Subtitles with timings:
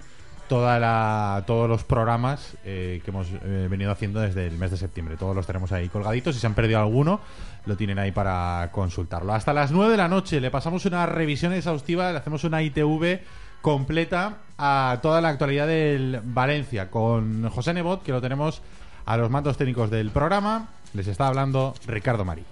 [0.50, 4.76] toda la, todos los programas eh, que hemos eh, venido haciendo desde el mes de
[4.76, 5.16] septiembre.
[5.16, 6.34] Todos los tenemos ahí colgaditos.
[6.34, 7.20] Si se han perdido alguno,
[7.66, 9.32] lo tienen ahí para consultarlo.
[9.32, 13.20] Hasta las 9 de la noche le pasamos una revisión exhaustiva, le hacemos una ITV
[13.62, 18.60] completa a toda la actualidad del Valencia con José Nebot, que lo tenemos
[19.04, 20.68] a los mandos técnicos del programa.
[20.92, 22.44] Les está hablando Ricardo Marí.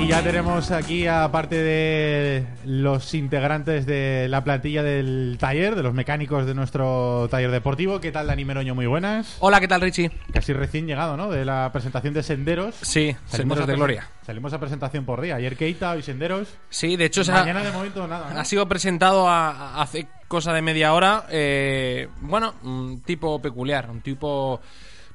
[0.00, 5.92] Y ya tenemos aquí, aparte de los integrantes de la plantilla del taller, de los
[5.92, 8.00] mecánicos de nuestro taller deportivo.
[8.00, 8.74] ¿Qué tal, Dani Meroño?
[8.74, 9.36] Muy buenas.
[9.40, 10.10] Hola, ¿qué tal, Richie?
[10.32, 11.28] Casi recién llegado, ¿no?
[11.30, 12.74] De la presentación de Senderos.
[12.80, 14.08] Sí, Senderos de Gloria.
[14.24, 15.36] Salimos a presentación por día.
[15.36, 16.48] Ayer Keita, hoy Senderos.
[16.70, 18.40] Sí, de hecho, Mañana ha, de momento nada, ¿no?
[18.40, 21.26] ha sido presentado a- a- hace cosa de media hora.
[21.30, 24.60] eh, bueno, un tipo peculiar, un tipo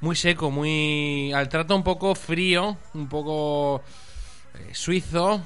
[0.01, 1.33] muy seco, muy.
[1.33, 3.81] al trato un poco frío, un poco
[4.59, 5.41] eh, suizo.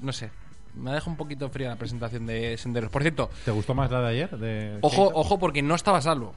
[0.00, 0.30] No sé,
[0.74, 2.90] me deja un poquito fría la presentación de Senderos.
[2.90, 4.38] Por cierto, ¿Te gustó más la de ayer?
[4.38, 6.34] De ojo, ojo, porque no estaba salvo.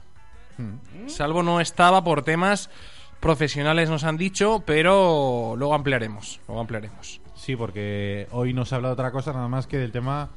[0.56, 1.08] Hmm.
[1.08, 2.70] Salvo no estaba por temas
[3.20, 6.40] profesionales, nos han dicho, pero luego ampliaremos.
[6.46, 7.20] Luego ampliaremos.
[7.34, 10.30] Sí, porque hoy no se habla de otra cosa nada más que del tema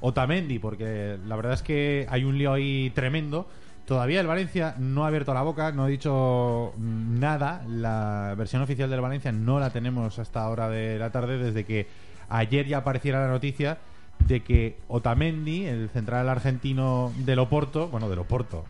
[0.00, 3.46] Otamendi, porque la verdad es que hay un lío ahí tremendo.
[3.86, 7.64] Todavía el Valencia no ha abierto la boca, no ha dicho mm, nada.
[7.68, 11.88] La versión oficial del Valencia no la tenemos hasta hora de la tarde, desde que
[12.28, 13.78] ayer ya apareciera la noticia
[14.20, 18.64] de que Otamendi, el central argentino del Oporto, bueno, del Oporto,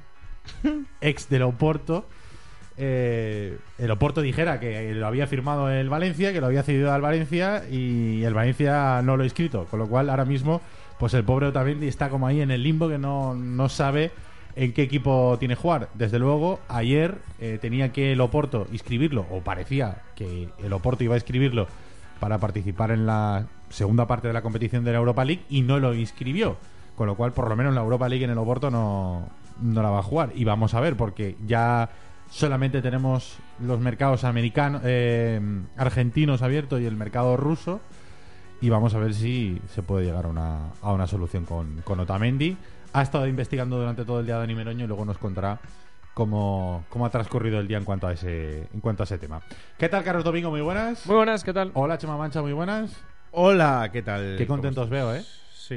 [1.00, 2.06] ex del Oporto,
[2.78, 7.02] eh, el Oporto dijera que lo había firmado el Valencia, que lo había cedido al
[7.02, 9.66] Valencia y el Valencia no lo ha inscrito.
[9.66, 10.62] Con lo cual, ahora mismo,
[10.98, 14.10] pues el pobre Otamendi está como ahí en el limbo que no, no sabe
[14.56, 15.88] en qué equipo tiene jugar.
[15.94, 21.14] Desde luego, ayer eh, tenía que el Oporto inscribirlo, o parecía que el Oporto iba
[21.14, 21.66] a inscribirlo
[22.20, 25.78] para participar en la segunda parte de la competición de la Europa League y no
[25.78, 26.56] lo inscribió.
[26.96, 29.28] Con lo cual, por lo menos la Europa League en el Oporto no,
[29.60, 30.30] no la va a jugar.
[30.34, 31.88] Y vamos a ver, porque ya
[32.30, 35.40] solamente tenemos los mercados americanos, eh,
[35.76, 37.80] argentinos abiertos y el mercado ruso.
[38.60, 41.98] Y vamos a ver si se puede llegar a una, a una solución con, con
[41.98, 42.56] Otamendi.
[42.92, 45.58] Ha estado investigando durante todo el día Dani Meroño y luego nos contará
[46.14, 49.40] cómo, cómo ha transcurrido el día en cuanto a ese en cuanto a ese tema.
[49.78, 50.50] ¿Qué tal, Carlos Domingo?
[50.50, 51.06] Muy buenas.
[51.06, 51.70] Muy buenas, ¿qué tal?
[51.74, 52.92] Hola, Chema Mancha, muy buenas.
[53.30, 54.36] Hola, ¿qué tal?
[54.36, 55.24] Qué contentos veo, ¿eh?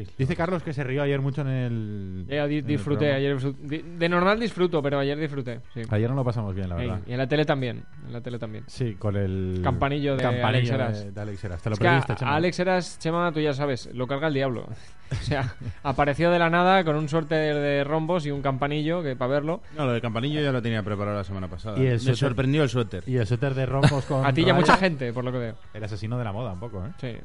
[0.03, 0.11] Sí.
[0.17, 2.25] Dice Carlos que se rió ayer mucho en el.
[2.27, 3.17] Ya di- en el disfruté, programa.
[3.17, 5.61] ayer De normal disfruto, pero ayer disfruté.
[5.73, 5.81] Sí.
[5.89, 7.01] Ayer no lo pasamos bien, la Ey, verdad.
[7.07, 7.83] y en la tele también.
[8.07, 8.63] En la tele también.
[8.67, 9.61] Sí, con el.
[9.63, 11.61] Campanillo de campanillo Alex de- de Alex Heras.
[11.61, 12.31] Te lo Es que a, perdiste, Chema.
[12.31, 14.67] a Alex Heras, Chema, tú ya sabes, lo carga el diablo.
[15.11, 15.53] O sea,
[15.83, 19.61] apareció de la nada con un suerte de rombos y un campanillo que para verlo.
[19.77, 21.77] No, lo del campanillo ya lo tenía preparado la semana pasada.
[21.77, 23.03] Y el Me suéter- sorprendió el suéter.
[23.05, 24.25] Y el suéter de rombos con.
[24.25, 24.59] A ti y a rayas.
[24.61, 25.55] mucha gente, por lo que veo.
[25.75, 26.89] El asesino de la moda, un poco, ¿eh?
[26.99, 27.15] Sí.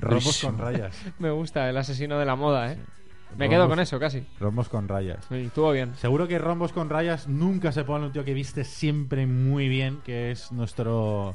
[0.00, 0.96] Rombos con rayas.
[1.18, 2.78] Me gusta el asesino de la moda, ¿eh?
[3.36, 4.26] Me Rombos- quedo con eso, casi.
[4.40, 5.24] Rombos con rayas.
[5.28, 5.94] Sí, estuvo bien.
[5.96, 9.98] Seguro que rombos con rayas nunca se pone un tío que viste siempre muy bien,
[10.04, 11.34] que es nuestro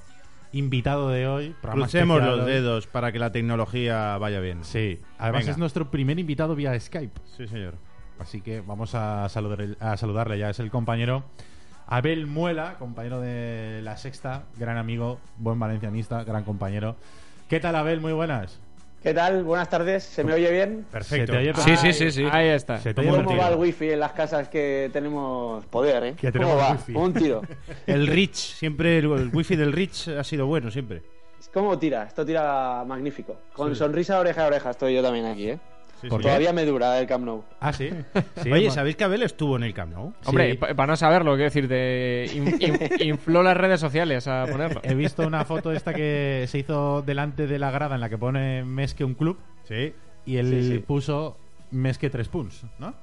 [0.53, 1.55] invitado de hoy.
[1.61, 2.51] Crucemos los hoy.
[2.51, 4.63] dedos para que la tecnología vaya bien.
[4.63, 5.51] Sí, además Venga.
[5.51, 7.19] es nuestro primer invitado vía Skype.
[7.37, 7.75] Sí, señor.
[8.19, 10.49] Así que vamos a, saludar, a saludarle ya.
[10.49, 11.23] Es el compañero
[11.87, 16.95] Abel Muela, compañero de La Sexta, gran amigo, buen valencianista, gran compañero.
[17.49, 18.01] ¿Qué tal, Abel?
[18.01, 18.59] Muy buenas.
[19.01, 19.43] ¿Qué tal?
[19.43, 20.03] Buenas tardes.
[20.03, 20.85] ¿Se me oye bien?
[20.89, 21.33] Perfecto.
[21.33, 22.25] Oye Sí, sí, sí, sí.
[22.31, 22.77] Ahí está.
[22.79, 26.13] Se ¿Cómo va el wifi en las casas que tenemos poder, eh?
[26.15, 26.71] Que ¿Cómo tenemos va?
[26.71, 26.93] wifi.
[26.95, 27.41] Un tiro.
[27.85, 31.03] El Rich, siempre el, el wifi del Rich ha sido bueno, siempre.
[31.53, 32.03] ¿Cómo tira?
[32.03, 33.35] Esto tira magnífico.
[33.53, 33.75] Con Sí.
[33.79, 35.59] sonrisa oreja a oreja estoy yo también aquí, ¿eh?
[36.03, 36.09] Sí.
[36.21, 37.43] Todavía me dura el Camp Nou.
[37.59, 37.89] Ah, sí.
[38.43, 40.13] Sí, Oye, ¿sabéis que Abel estuvo en el Camp Nou?
[40.25, 40.57] Hombre, Sí.
[40.57, 42.79] para no saberlo, quiero decirte, in- in-
[43.09, 44.81] infló las redes sociales a ponerlo.
[44.83, 48.17] He visto una foto esta que se hizo delante de la grada en la que
[48.17, 49.93] pone mes que un club Sí.
[50.25, 50.77] y él Sí, sí.
[50.79, 51.37] puso
[51.71, 52.93] mes que tres punts, ¿no?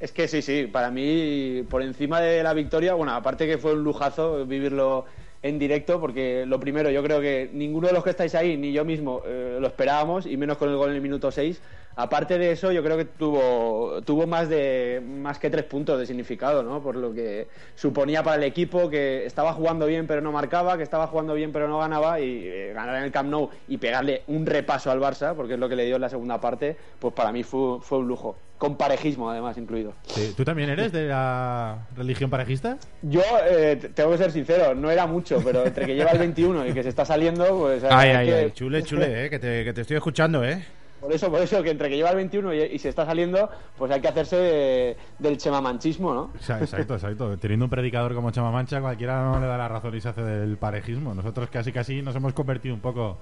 [0.00, 3.72] Es que sí, sí, para mí, por encima de la victoria, bueno, aparte que fue
[3.74, 5.06] un lujazo vivirlo
[5.42, 8.72] en directo, porque lo primero, yo creo que ninguno de los que estáis ahí, ni
[8.72, 11.60] yo mismo, eh, lo esperábamos, y menos con el gol en el minuto 6.
[12.00, 16.06] Aparte de eso, yo creo que tuvo, tuvo más, de, más que tres puntos de
[16.06, 16.80] significado, ¿no?
[16.80, 20.84] Por lo que suponía para el equipo, que estaba jugando bien pero no marcaba, que
[20.84, 24.22] estaba jugando bien pero no ganaba, y eh, ganar en el Camp Nou y pegarle
[24.28, 27.12] un repaso al Barça, porque es lo que le dio en la segunda parte, pues
[27.14, 28.36] para mí fue, fue un lujo.
[28.58, 29.92] Con parejismo, además, incluido.
[30.06, 30.34] Sí.
[30.36, 32.76] ¿Tú también eres de la religión parejista?
[33.02, 36.66] Yo eh, tengo que ser sincero, no era mucho, pero entre que lleva el 21
[36.68, 37.82] y que se está saliendo, pues.
[37.84, 38.50] Ay, ay, que- ay.
[38.52, 40.64] Chule, chule, eh, que, te, que te estoy escuchando, ¿eh?
[41.00, 43.90] Por eso, por eso, que entre que lleva el 21 y, se está saliendo, pues
[43.92, 46.30] hay que hacerse de- del chemamanchismo, ¿no?
[46.34, 47.38] Exacto, exacto.
[47.38, 50.22] Teniendo un predicador como Chema Mancha, cualquiera no le da la razón y se hace
[50.22, 51.14] del parejismo.
[51.14, 53.18] Nosotros casi casi nos hemos convertido un poco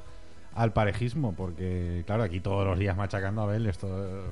[0.55, 4.25] al parejismo, porque, claro, aquí todos los días machacando a Abel, esto...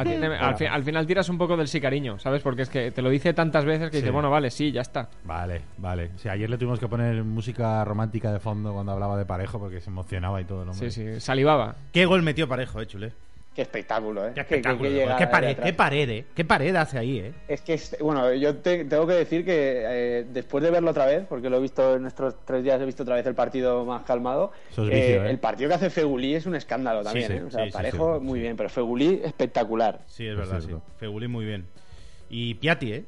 [0.00, 2.42] Atiéndeme, al, fi- al final tiras un poco del sí cariño, ¿sabes?
[2.42, 4.02] Porque es que te lo dice tantas veces que Sí.
[4.02, 5.08] dices, bueno, vale, sí, ya está.
[5.24, 6.10] Vale, vale.
[6.14, 9.58] O sea, ayer le tuvimos que poner música romántica de fondo cuando hablaba de parejo,
[9.58, 10.74] porque se emocionaba y todo, ¿no?
[10.74, 11.76] Sí, sí, salivaba.
[11.92, 13.12] ¿Qué gol metió parejo, eh, chule?
[13.54, 14.32] Qué espectáculo, ¿eh?
[14.34, 16.24] Qué pared, qué pared, eh.
[16.34, 17.32] Qué pared hace ahí, eh.
[17.48, 21.04] Es que, es- bueno, yo te- tengo que decir que eh, después de verlo otra
[21.06, 23.84] vez, porque lo he visto en estos tres días, he visto otra vez el partido
[23.84, 24.52] más calmado.
[24.70, 25.30] Eso es eh, vicio, ¿eh?
[25.30, 27.42] El partido que hace Fegulí es un escándalo también, sí, ¿eh?
[27.42, 28.42] O sea, sí, sí, parejo sí, muy sí.
[28.42, 30.00] bien, pero Fegulí espectacular.
[30.06, 30.66] Sí, es Es verdad, sí.
[30.68, 30.84] cierto.
[30.98, 31.66] Fegulí muy bien.
[32.28, 33.04] Y Piatti, ¿eh?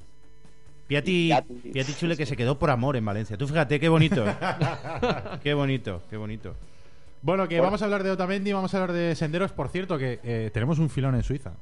[0.88, 1.54] Piatti, Piatti.
[1.72, 3.36] Piatti chule que se quedó por amor en Valencia.
[3.36, 4.24] Tú fíjate, qué bonito.
[5.42, 6.54] qué bonito, qué bonito.
[7.22, 9.52] Bueno, que vamos a hablar de Otamendi, vamos a hablar de senderos.
[9.52, 11.52] Por cierto, que eh, tenemos un filón en Suiza.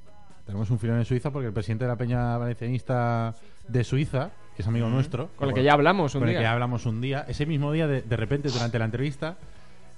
[0.47, 3.35] Tenemos un filón en Suiza porque el presidente de la Peña Valencianista
[3.69, 6.41] de Suiza, que es amigo nuestro, Con el que ya hablamos un con el día.
[6.41, 9.37] que ya hablamos un día, ese mismo día, de, de repente, durante la entrevista,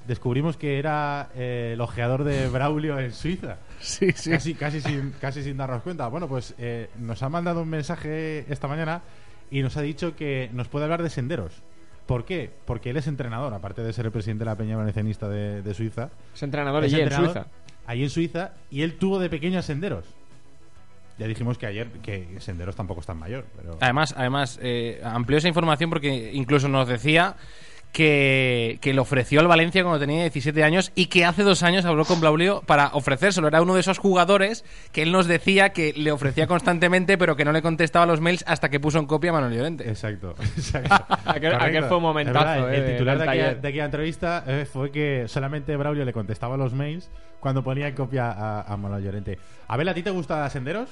[0.06, 3.58] descubrimos que era eh, el ojeador de Braulio en Suiza.
[3.80, 4.30] Sí, sí.
[4.30, 6.06] Casi, casi, sin, casi sin darnos cuenta.
[6.08, 9.02] Bueno, pues eh, nos ha mandado un mensaje esta mañana
[9.50, 11.62] y nos ha dicho que nos puede hablar de senderos.
[12.06, 12.50] ¿Por qué?
[12.64, 15.74] Porque él es entrenador, aparte de ser el presidente de la Peña Valencianista de, de
[15.74, 16.10] Suiza.
[16.34, 17.46] Es entrenador allí en Suiza.
[17.86, 20.04] Allí en Suiza, y él tuvo de pequeños senderos.
[21.18, 23.76] Ya dijimos que ayer que senderos tampoco es tan mayor, pero...
[23.80, 27.36] Además, además eh, amplió esa información porque incluso nos decía
[27.92, 31.84] que, que le ofreció al Valencia cuando tenía 17 años y que hace dos años
[31.84, 33.48] habló con Blaulio para ofrecérselo.
[33.48, 37.44] Era uno de esos jugadores que él nos decía que le ofrecía constantemente, pero que
[37.44, 39.88] no le contestaba los mails hasta que puso en copia a Manuel Llorente.
[39.88, 40.94] Exacto, exacto.
[41.26, 44.44] Aquel- fue un momentazo, verdad, eh, el de- titular de, del aquella, de aquella entrevista
[44.46, 48.76] eh, fue que solamente Braulio le contestaba los mails cuando ponía en copia a, a
[48.76, 49.38] Manuel Llorente.
[49.68, 50.88] Abel, ¿a ti te gusta Senderos?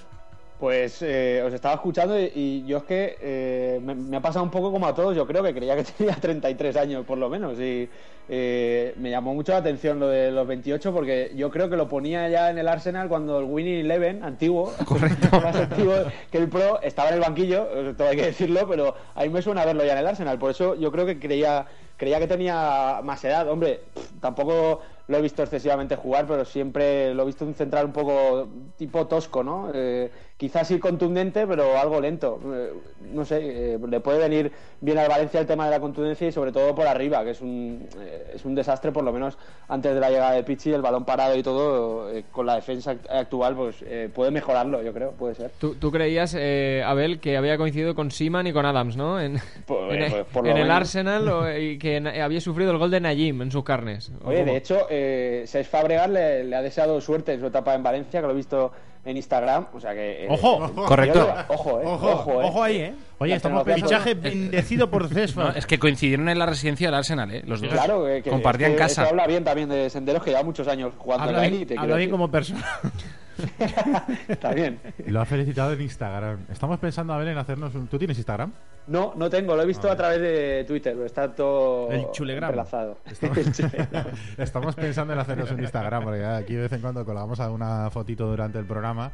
[0.61, 4.45] Pues eh, os estaba escuchando y, y yo es que eh, me, me ha pasado
[4.45, 5.17] un poco como a todos.
[5.17, 7.89] Yo creo que creía que tenía 33 años por lo menos y
[8.33, 11.89] eh, me llamó mucho la atención lo de los 28 porque yo creo que lo
[11.89, 14.73] ponía ya en el Arsenal cuando el Winning Eleven antiguo,
[15.33, 15.95] más antiguo
[16.31, 19.31] que el Pro, estaba en el banquillo, eh, todo hay que decirlo, pero a mí
[19.31, 20.39] me suena verlo ya en el Arsenal.
[20.39, 21.67] Por eso yo creo que creía
[22.01, 23.47] creía que tenía más edad.
[23.51, 23.83] Hombre,
[24.23, 28.49] tampoco lo he visto excesivamente jugar, pero siempre lo he visto un central un poco
[28.79, 29.71] tipo tosco, ¿no?
[29.75, 32.41] Eh, quizás sí contundente, pero algo lento.
[32.55, 32.73] Eh,
[33.13, 36.33] no sé, eh, le puede venir bien al Valencia el tema de la contundencia y
[36.33, 39.37] sobre todo por arriba, que es un, eh, es un desastre, por lo menos
[39.69, 42.93] antes de la llegada de Pichi, el balón parado y todo, eh, con la defensa
[42.95, 45.51] act- actual, pues eh, puede mejorarlo, yo creo, puede ser.
[45.59, 49.21] Tú, tú creías, eh, Abel, que había coincidido con Seaman y con Adams, ¿no?
[49.21, 50.71] En, Pues, en, pues, por lo en el.
[50.71, 54.11] Arsenal o- y que había sufrido el gol de Najim en sus carnes.
[54.25, 57.83] ¿O Oye, de hecho, eh, Fabregas le, le ha deseado suerte en su etapa en
[57.83, 58.73] Valencia, que lo he visto
[59.05, 59.67] en Instagram.
[59.73, 60.25] O sea que.
[60.25, 60.73] eh, Ojo.
[60.87, 61.33] Correcto.
[61.49, 61.85] Ojo, eh.
[61.87, 62.45] Ojo, Ojo, eh.
[62.45, 62.95] ojo ahí, ¿eh?
[63.19, 65.45] Oye, estamos Fichaje bendecido por Cesfa.
[65.45, 67.43] No, es que coincidieron en la residencia del Arsenal, ¿eh?
[67.47, 67.71] Los dos.
[67.71, 69.03] Claro, eh, que, Compartían es que casa.
[69.03, 71.55] Eso habla bien también de Senderos, que lleva muchos años jugando Habla en la bien,
[71.55, 71.75] élite.
[71.79, 72.11] habla bien decir.
[72.13, 72.65] como persona.
[74.29, 74.81] Está bien.
[75.07, 76.47] Lo ha felicitado en Instagram.
[76.51, 77.87] Estamos pensando a ver en hacernos un...
[77.89, 78.53] ¿Tú tienes Instagram?
[78.87, 82.59] No, no tengo, lo he visto a través de Twitter, pero está todo El chulegram.
[82.59, 82.97] Estamos,
[83.37, 84.07] El chulegram.
[84.39, 88.27] Estamos pensando en hacernos un Instagram, porque aquí de vez en cuando colgamos alguna fotito
[88.27, 89.13] durante el programa.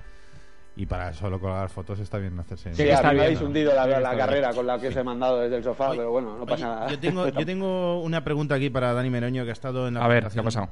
[0.79, 2.75] Y para solo colgar fotos está bien hacerse.
[2.75, 3.47] Sí, a está me bien, habéis ¿no?
[3.47, 4.57] hundido la, carrera bien.
[4.57, 6.91] con la que os he mandado desde el sofá, pero bueno, no pasa Oye, nada.
[6.91, 10.05] Yo tengo, yo tengo una pregunta aquí para Dani Meroño que ha estado en la
[10.05, 10.69] A ver, ¿qué ha pasado?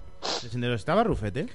[0.74, 1.46] ¿Estaba Rufete?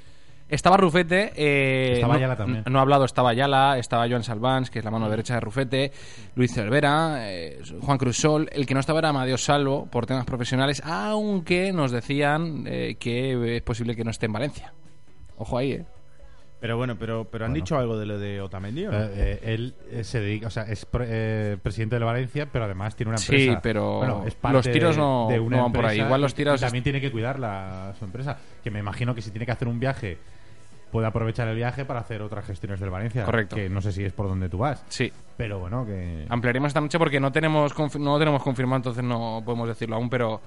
[0.49, 1.31] Estaba Rufete.
[1.35, 2.63] eh, Estaba no, Ayala también.
[2.69, 5.91] No ha hablado, estaba Ayala, estaba Joan Salvans, que es la mano derecha de Rufete,
[6.35, 8.49] Luis Cervera, eh, Juan Cruzol.
[8.51, 13.57] El que no estaba era Amadeo Salvo por temas profesionales, aunque nos decían eh, que
[13.57, 14.73] es posible que no esté en Valencia.
[15.37, 15.85] Ojo ahí, ¿eh?
[16.61, 17.63] Pero bueno, pero, pero ¿han Bueno.
[17.63, 18.85] dicho algo de lo de Otamendi?
[18.87, 18.99] o no?
[18.99, 22.65] Eh, eh, él eh, se dedica, o sea, es pre- eh, presidente de Valencia, pero
[22.65, 23.61] además tiene una Sí, empresa.
[23.61, 26.01] pero Bueno, es parte los tiros de- no- de una no van por ahí.
[26.01, 28.37] Igual los y- tiros y también tiene que cuidar la, su empresa.
[28.61, 30.17] Que me imagino que si tiene que hacer un viaje,
[30.91, 33.23] puede aprovechar el viaje para hacer otras gestiones del Valencia.
[33.25, 33.55] Correcto.
[33.55, 34.83] Que no sé si es por donde tú vas.
[34.89, 35.11] Sí.
[35.37, 36.25] Pero bueno, que.
[36.29, 40.41] Ampliaremos esta noche porque no tenemos no tenemos confirmado, entonces no podemos decirlo aún, pero,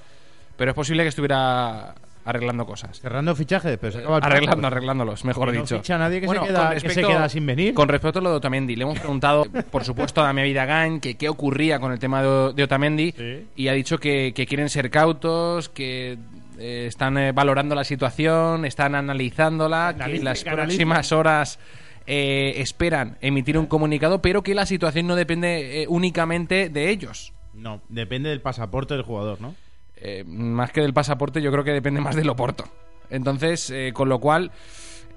[0.56, 1.94] pero es posible que estuviera
[2.25, 3.00] arreglando cosas.
[3.00, 5.76] Cerrando fichajes, pero se acaba el Arreglando, arreglándolos, mejor Que no dicho.
[5.78, 7.75] ficha a nadie que se queda- con que se respecto- queda sin venir.
[7.75, 11.16] Con respecto a lo de Otamendi, le hemos preguntado, por supuesto, a Dami Vidagain que
[11.16, 13.46] qué ocurría con el tema de, de Otamendi Sí.
[13.56, 16.16] y ha dicho que, que quieren ser cautos, que
[16.62, 21.59] eh, están eh, valorando la situación, están analizándola, que en las próximas horas
[22.07, 27.33] eh, esperan emitir un comunicado, pero que la situación no depende únicamente de ellos.
[27.52, 29.57] No, depende del pasaporte del jugador, ¿no?
[29.97, 32.64] Eh, más que del pasaporte, yo creo que depende más del Oporto.
[33.11, 34.52] Entonces, con lo cual,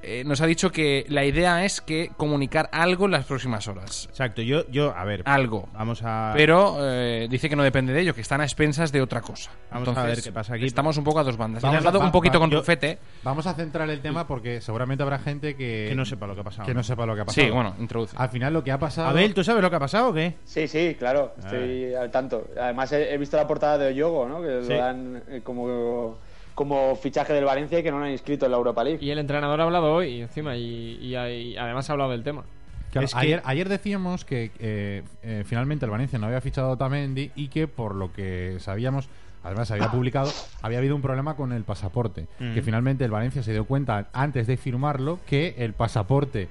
[0.03, 4.07] eh, nos ha dicho que la idea es que comunicar algo en las próximas horas.
[4.09, 5.67] Exacto, yo, yo a ver, Algo.
[5.73, 6.33] vamos a...
[6.35, 9.51] Pero eh, dice que no depende de ello, que están a expensas de otra cosa.
[9.71, 10.65] Vamos a Entonces, ver qué pasa aquí.
[10.65, 11.63] Estamos un poco a dos bandas.
[11.63, 12.99] Vamos Hemos hablado a- un poquito va- con yo- Rufete.
[13.23, 15.87] Vamos a centrar el tema porque seguramente habrá gente que.
[15.89, 16.67] que no sepa lo que ha pasado.
[16.67, 17.47] que no sepa lo que ha pasado.
[17.47, 18.15] Sí, bueno, introduce.
[18.17, 19.07] Al final lo que ha pasado.
[19.09, 20.35] Abel, ¿tú sabes lo que ha pasado o qué?
[20.43, 22.47] Sí, sí, claro, estoy al tanto.
[22.61, 24.41] Además, he, he visto la portada de Oyogo, ¿no?
[24.41, 24.69] Que Sí.
[24.73, 26.17] lo dan eh, como,
[26.55, 28.99] como fichaje del Valencia y que no lo han inscrito en la Europa League.
[29.05, 32.43] Y el entrenador ha hablado hoy encima y, y- y además ha hablado del tema.
[32.91, 36.69] Claro, Es que- ayer, ayer decíamos que eh, eh, finalmente el Valencia no había fichado
[36.69, 39.09] a Otamendi y que por lo que sabíamos,
[39.43, 40.31] además se había publicado,
[40.61, 42.25] había habido un problema con el pasaporte.
[42.39, 42.53] Mm.
[42.53, 46.47] Que finalmente el Valencia se dio cuenta antes de firmarlo que el pasaporte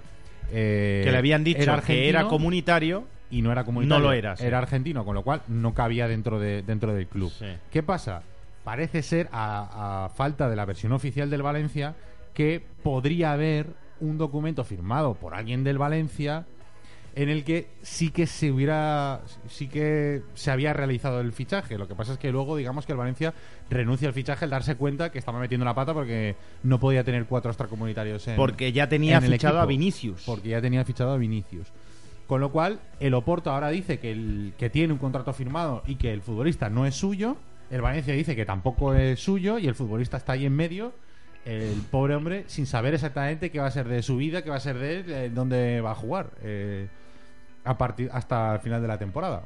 [0.52, 3.04] eh, que le habían dicho era que era comunitario.
[3.30, 3.98] y no era comunitario.
[4.02, 4.44] No lo era, sí.
[4.44, 7.32] Era argentino, con lo cual no cabía dentro, de, dentro del club.
[7.38, 7.46] Sí.
[7.72, 8.22] ¿Qué pasa?
[8.64, 11.94] Parece ser, a, a falta de la versión oficial del Valencia,
[12.32, 13.68] que podría haber
[14.00, 16.46] un documento firmado por alguien del Valencia
[17.16, 21.86] en el que sí que se hubiera sí que se había realizado el fichaje lo
[21.86, 23.32] que pasa es que luego digamos que el Valencia
[23.70, 27.26] renuncia al fichaje al darse cuenta que estaba metiendo la pata porque no podía tener
[27.26, 29.66] cuatro extracomunitarios en, Porque ya tenía en el fichado a.
[29.66, 30.22] Vinicius.
[30.26, 31.68] Porque ya tenía fichado a Vinicius.
[32.26, 35.96] Con lo cual, el Oporto ahora dice que, el, que tiene un contrato firmado y
[35.96, 37.36] que el futbolista no es suyo.
[37.70, 40.92] El Valencia dice que tampoco es suyo y el futbolista está ahí en medio.
[41.44, 44.56] El pobre hombre sin saber exactamente qué va a ser de su vida, qué va
[44.56, 46.88] a ser de él, eh, dónde va a jugar eh,
[47.64, 49.44] a partir hasta el final de la temporada.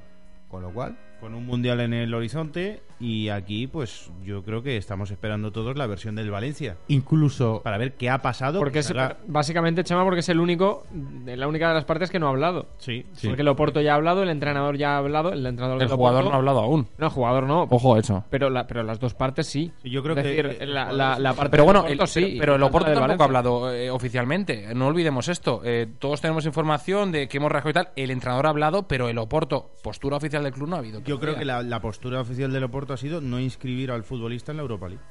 [0.49, 2.81] Con lo cual, Con un mundial en el horizonte.
[3.01, 6.77] Y aquí, pues yo creo que estamos esperando todos la versión del Valencia.
[6.89, 8.59] incluso Para ver qué ha pasado.
[8.59, 8.93] Porque que es,
[9.29, 10.83] básicamente, Chema, porque es el único,
[11.25, 12.67] la única de las partes que no ha hablado.
[12.79, 15.89] Sí, Porque el Oporto ya ha hablado, el entrenador ya ha hablado, el entrenador El
[15.89, 16.89] jugador no ha hablado aún.
[16.99, 17.69] No, el jugador no.
[17.71, 18.25] Ojo eso.
[18.31, 19.71] Pero, la, pero las dos partes sí.
[19.83, 21.99] Sí, yo creo es que- decir, que- la, la- la parte Pero bueno, del el,
[22.01, 22.37] Oporto pero, sí.
[22.41, 24.75] pero el la Oporto del tampoco ha hablado eh, oficialmente.
[24.75, 25.61] No olvidemos esto.
[25.65, 27.89] Eh, todos tenemos información de que hemos rascado y tal.
[27.95, 31.01] El entrenador ha hablado, pero el Oporto, postura oficial del club, no ha habido.
[31.09, 34.53] Yo creo que la, la postura oficial del Oporto ha sido no inscribir al futbolista
[34.53, 35.03] en la Europa League.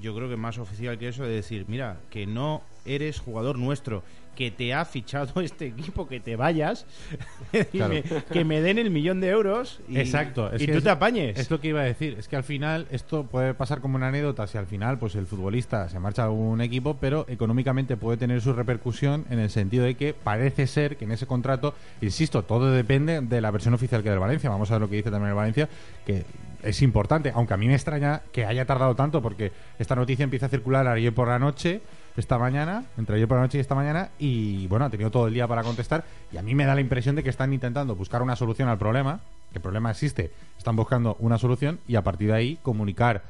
[0.00, 4.02] yo creo que más oficial que eso de decir, mira, que no eres jugador nuestro,
[4.36, 6.86] que te ha fichado este equipo, que te vayas,
[7.52, 7.94] y Claro.
[7.94, 10.52] me- que me den el millón de euros y, Exacto.
[10.52, 11.38] es y que tú es- te apañes.
[11.38, 12.14] Es lo que iba a decir.
[12.18, 15.26] Es que al final esto puede pasar como una anécdota si al final pues el
[15.26, 19.84] futbolista se marcha a un equipo, pero económicamente puede tener su repercusión en el sentido
[19.84, 24.02] de que parece ser que en ese contrato, insisto, todo depende de la versión oficial
[24.02, 24.50] que del Valencia.
[24.50, 25.68] Vamos a ver lo que dice también el Valencia,
[26.04, 26.24] que
[26.62, 30.46] es importante, aunque a mí me extraña que haya tardado tanto porque esta noticia empieza
[30.46, 31.80] a circular ayer por la noche
[32.20, 35.28] esta mañana, entre ayer por la noche y esta mañana, y bueno, ha tenido todo
[35.28, 36.04] el día para contestar.
[36.32, 38.78] Y a mí me da la impresión de que están intentando buscar una solución al
[38.78, 39.20] problema,
[39.52, 43.22] que el problema existe, están buscando una solución y a partir de ahí comunicar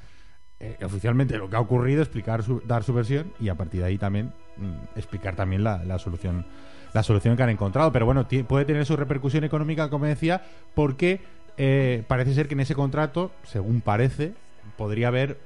[0.58, 3.86] eh, oficialmente lo que ha ocurrido, explicar su- dar su versión y a partir de
[3.88, 6.46] ahí también mm, explicar también la, solución
[6.94, 7.92] la solución que han encontrado.
[7.92, 10.42] Pero bueno, puede tener su repercusión económica, como decía,
[10.74, 11.20] porque
[11.58, 14.32] eh, parece ser que en ese contrato, según parece,
[14.78, 15.38] podría haber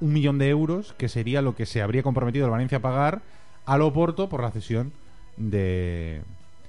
[0.00, 3.20] un millón de euros, que sería lo que se habría comprometido el Valencia a pagar
[3.66, 4.92] al Oporto por la cesión
[5.36, 6.22] de,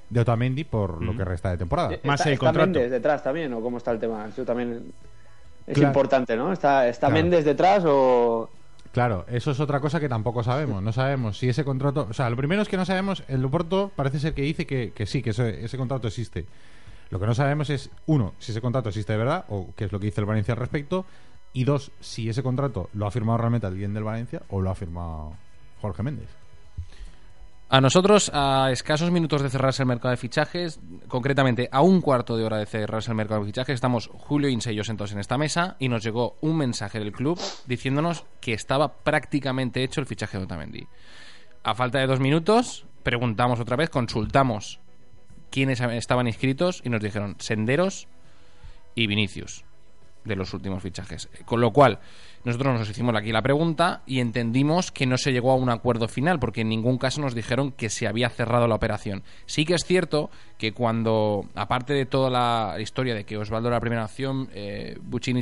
[0.09, 1.93] de Otamendi por lo que resta de temporada.
[1.93, 2.67] Eh, Más está, el está contrato.
[2.71, 4.25] Méndez detrás también, o cómo está el tema?
[4.27, 4.91] Eso también
[5.67, 5.89] es Claro.
[5.89, 6.51] importante, ¿no?
[6.51, 7.21] ¿Está, está Claro.
[7.23, 8.49] Méndez detrás o...?
[8.91, 10.81] Claro, eso es otra cosa que tampoco sabemos.
[10.81, 12.07] No sabemos si ese contrato.
[12.09, 13.23] O sea, lo primero es que no sabemos.
[13.27, 16.47] El Oporto parece ser que dice que, que sí, que ese, ese contrato existe.
[17.11, 19.91] Lo que no sabemos es, uno, si ese contrato existe de verdad, o qué es
[19.91, 21.05] lo que dice el Valencia al respecto.
[21.53, 24.75] Y dos, si ese contrato lo ha firmado realmente alguien del Valencia o lo ha
[24.75, 25.33] firmado
[25.81, 26.29] Jorge Méndez.
[27.71, 32.35] A nosotros, a escasos minutos de cerrarse el mercado de fichajes, concretamente a un cuarto
[32.35, 35.19] de hora de cerrarse el mercado de fichajes, estamos Julio Inse y yo sentados en
[35.19, 40.07] esta mesa y nos llegó un mensaje del club diciéndonos que estaba prácticamente hecho el
[40.07, 40.87] fichaje de Otamendi.
[41.63, 44.79] A falta de dos minutos, preguntamos otra vez, consultamos
[45.51, 48.07] quiénes estaban inscritos y nos dijeron Senderos
[48.95, 49.63] y Vinicius
[50.23, 51.29] de los últimos fichajes.
[51.45, 51.99] Con lo cual,
[52.43, 56.07] nosotros nos hicimos aquí la pregunta y entendimos que no se llegó a un acuerdo
[56.07, 59.23] final, porque en ningún caso nos dijeron que se había cerrado la operación.
[59.45, 63.77] Sí que es cierto que cuando, aparte de toda la historia de que Osvaldo era
[63.77, 64.97] la primera opción, eh,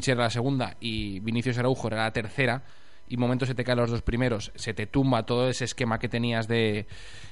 [0.08, 2.64] era la segunda y Vinicius Araujo era la tercera,
[3.10, 6.10] y momentos se te caen los dos primeros, se te tumba todo ese esquema que
[6.10, 6.88] tenías de,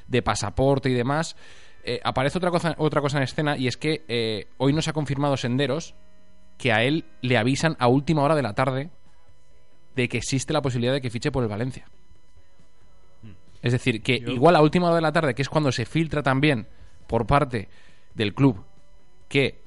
[0.07, 1.35] de pasaporte y demás.
[1.83, 4.93] eh, aparece otra cosa, otra cosa en escena y es que eh, hoy nos ha
[4.93, 5.95] confirmado Senderos
[6.57, 8.89] que a él le avisan a última hora de la tarde
[9.95, 11.85] de que existe la posibilidad de que fiche por el Valencia.
[13.61, 16.21] Es decir, que igual a última hora de la tarde, que es cuando se filtra
[16.21, 16.67] también
[17.07, 17.67] por parte
[18.13, 18.63] del club
[19.27, 19.59] que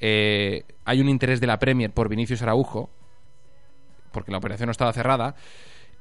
[0.00, 2.90] eh, hay un interés de la Premier por Vinicius Araujo,
[4.12, 5.34] porque la operación no estaba cerrada,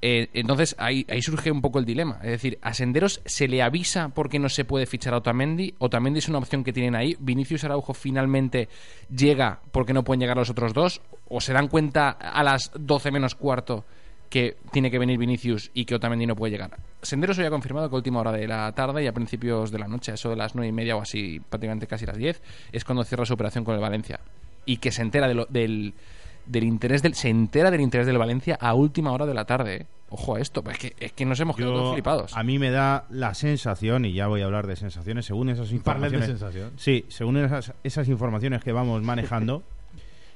[0.01, 2.19] eh, entonces ahí, ahí surge un poco el dilema.
[2.23, 5.73] Es decir, a Senderos se le avisa porque no se puede fichar a Otamendi.
[5.79, 7.15] Otamendi es una opción que tienen ahí.
[7.19, 8.69] Vinicius Araujo finalmente
[9.15, 11.01] llega porque no pueden llegar los otros dos.
[11.29, 13.85] O se dan cuenta a las 12 menos cuarto
[14.29, 16.77] que tiene que venir Vinicius y que Otamendi no puede llegar.
[17.01, 19.79] Senderos hoy ha confirmado que a última hora de la tarde y a principios de
[19.79, 22.41] la noche, eso de las 9 y media o así, prácticamente casi las 10,
[22.73, 24.19] es cuando cierra su operación con el Valencia.
[24.65, 25.93] Y que se entera de lo- del,
[26.45, 29.75] del interés del se entera del interés del Valencia a última hora de la tarde.
[29.77, 29.85] ¿eh?
[30.09, 32.35] Ojo a esto, pues es que, es que nos hemos quedado todos flipados.
[32.37, 35.69] a mí me da la sensación, y ya voy a hablar de sensaciones, según esas
[35.69, 36.27] de informaciones.
[36.27, 36.71] sensación.
[36.77, 39.63] Sí, según esas, esas informaciones que vamos manejando,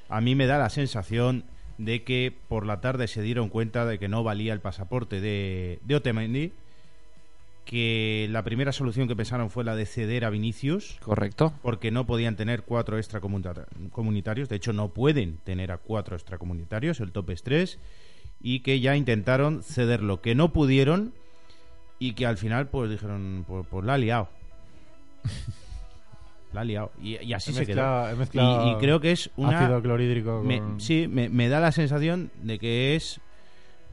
[0.10, 1.46] a mí me da la sensación
[1.78, 5.80] de que por la tarde se dieron cuenta de que no valía el pasaporte de,
[5.84, 6.52] de Otamendi,
[7.64, 11.54] que la primera solución que pensaron fue la de ceder a Vinicius, Correcto.
[11.62, 17.12] porque no podían tener cuatro extracomunitarios, de hecho no pueden tener a cuatro extracomunitarios, el
[17.12, 17.80] tope es tres,
[18.44, 21.14] y que ya intentaron cederlo, que no pudieron
[22.00, 24.30] y que al final pues dijeron, pues, pues la ha liado.
[26.54, 26.92] la ha liado.
[27.02, 28.68] Y, y así He se mezclado- quedó.
[28.68, 29.60] Y, y creo que es una...
[29.60, 33.22] ácido clorhídrico me- sí, me, me da la sensación de que es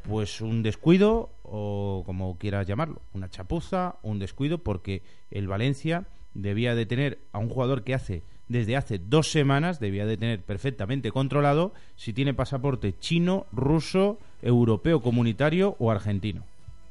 [0.02, 6.74] pues un descuido o como quieras llamarlo, una chapuza, un descuido, porque el Valencia debía
[6.74, 11.10] de tener a un jugador que hace desde hace dos semanas debía de tener perfectamente
[11.10, 16.44] controlado si tiene pasaporte chino, ruso, europeo, comunitario o argentino.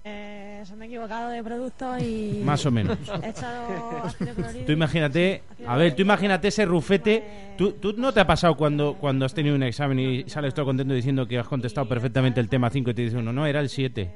[0.04, 2.41] Eh, se me he equivocado de producto y.
[2.43, 2.98] Más o menos.
[3.22, 3.67] He echado.
[4.65, 7.56] Tú imagínate, a ver, tú imagínate ese rufete.
[7.58, 10.65] ¿Tú, tú no te ha pasado cuando, cuando has tenido un examen y sales todo
[10.65, 13.60] contento diciendo que has contestado perfectamente el tema 5 y te dice uno, no, era
[13.60, 14.12] el 7?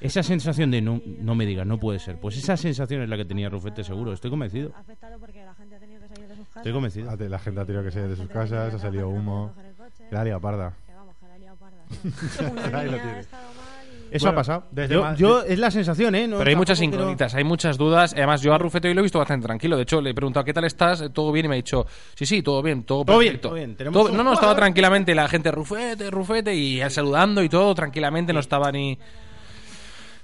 [0.00, 2.16] Esa sensación de no, no me digas, no puede ser.
[2.16, 4.72] Pues esa sensación es la que tenía Rufete, seguro, estoy convencido.
[4.74, 5.41] Ha afectado porque
[6.56, 7.14] Estoy convencido.
[7.16, 9.52] La la gente ha tenido que salir de sus casas, ha salido humo.
[10.10, 10.72] La ha liado parda.
[14.10, 14.64] Eso Bueno, ha pasado.
[14.70, 16.28] desde Yo, yo- es la sensación, ¿eh?
[16.28, 18.12] No, Pero hay muchas incógnitas, hay muchas dudas.
[18.12, 19.74] Además, yo a Rufete hoy lo he visto bastante tranquilo.
[19.76, 21.02] De hecho, le he preguntado, ¿qué tal estás?
[21.14, 21.46] ¿Todo bien?
[21.46, 23.48] Y me ha dicho, sí, sí, todo bien, todo, Todo bien, perfecto.
[23.48, 23.74] todo bien.
[23.74, 28.34] Todo- un no, no, estaba tranquilamente la gente, Rufete, Rufete, y saludando y todo, tranquilamente,
[28.34, 28.98] no estaba ni...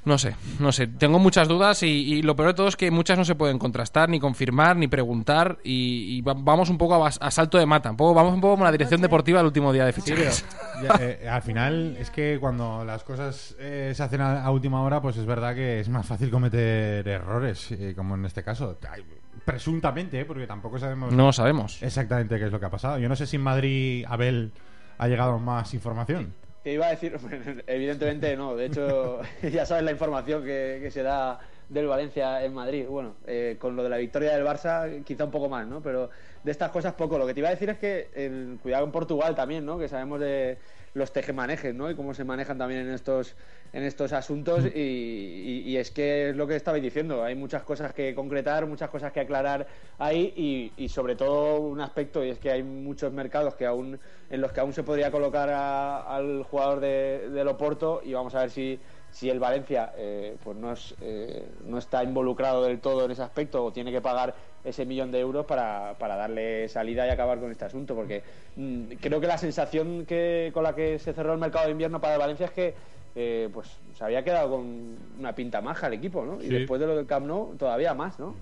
[0.04, 0.86] No sé, no sé.
[0.86, 3.58] Tengo muchas dudas y, y lo peor de todo es que muchas no se pueden
[3.58, 5.58] contrastar, ni confirmar, ni preguntar.
[5.64, 7.90] Y, y va- vamos un poco a, salto de mata.
[7.90, 10.44] Un poco, vamos un poco como la dirección deportiva del último día de Sí, fichajes.
[10.80, 14.50] pero ya, eh, al final es que cuando las cosas eh, se hacen a, a
[14.50, 18.42] última hora, pues es verdad que es más fácil cometer errores, eh, como en este
[18.42, 18.78] caso.
[18.90, 19.04] Ay,
[19.44, 21.82] Presuntamente, eh, porque tampoco sabemos No sabemos.
[21.82, 22.98] exactamente qué es lo que ha pasado.
[22.98, 24.52] Yo no sé si en Madrid Abel
[24.98, 26.32] ha llegado más información.
[26.62, 27.16] Te iba a decir,
[27.66, 28.56] evidentemente no.
[28.56, 32.86] De hecho, ya sabes la información que, que se da del Valencia en Madrid.
[32.88, 35.82] Bueno, eh, con lo de la victoria del Barça, quizá un poco más, ¿no?
[35.82, 36.10] Pero
[36.42, 37.18] de estas cosas poco.
[37.18, 39.78] Lo que te iba a decir es que cuidado en Portugal también, ¿no?
[39.78, 40.58] Que sabemos de
[40.94, 41.90] los tejemanejes, ¿no?
[41.90, 43.34] Y cómo se manejan también en estos
[43.72, 44.64] en estos asuntos.
[44.64, 47.22] Y, y- y es que es lo que estabais diciendo.
[47.22, 49.66] Hay muchas cosas que concretar muchas cosas que aclarar
[49.98, 53.98] ahí y, y sobre todo un aspecto y es que hay muchos mercados que aún
[54.30, 58.34] en los que aún se podría colocar a- al jugador de, del Oporto y vamos
[58.34, 58.78] a ver si
[59.18, 63.22] si el Valencia eh, pues no, es, eh, no está involucrado del todo en ese
[63.22, 67.40] aspecto o tiene que pagar ese millón de euros para, para darle salida y acabar
[67.40, 68.22] con este asunto porque
[68.54, 72.00] mm, creo que la sensación que con la que se cerró el mercado de invierno
[72.00, 72.74] para el Valencia es que
[73.16, 76.40] eh, pues se había quedado con una pinta maja el equipo, ¿no?
[76.40, 78.36] Y después de lo del Camp Nou todavía más, ¿no?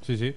[0.00, 0.34] Sí, sí.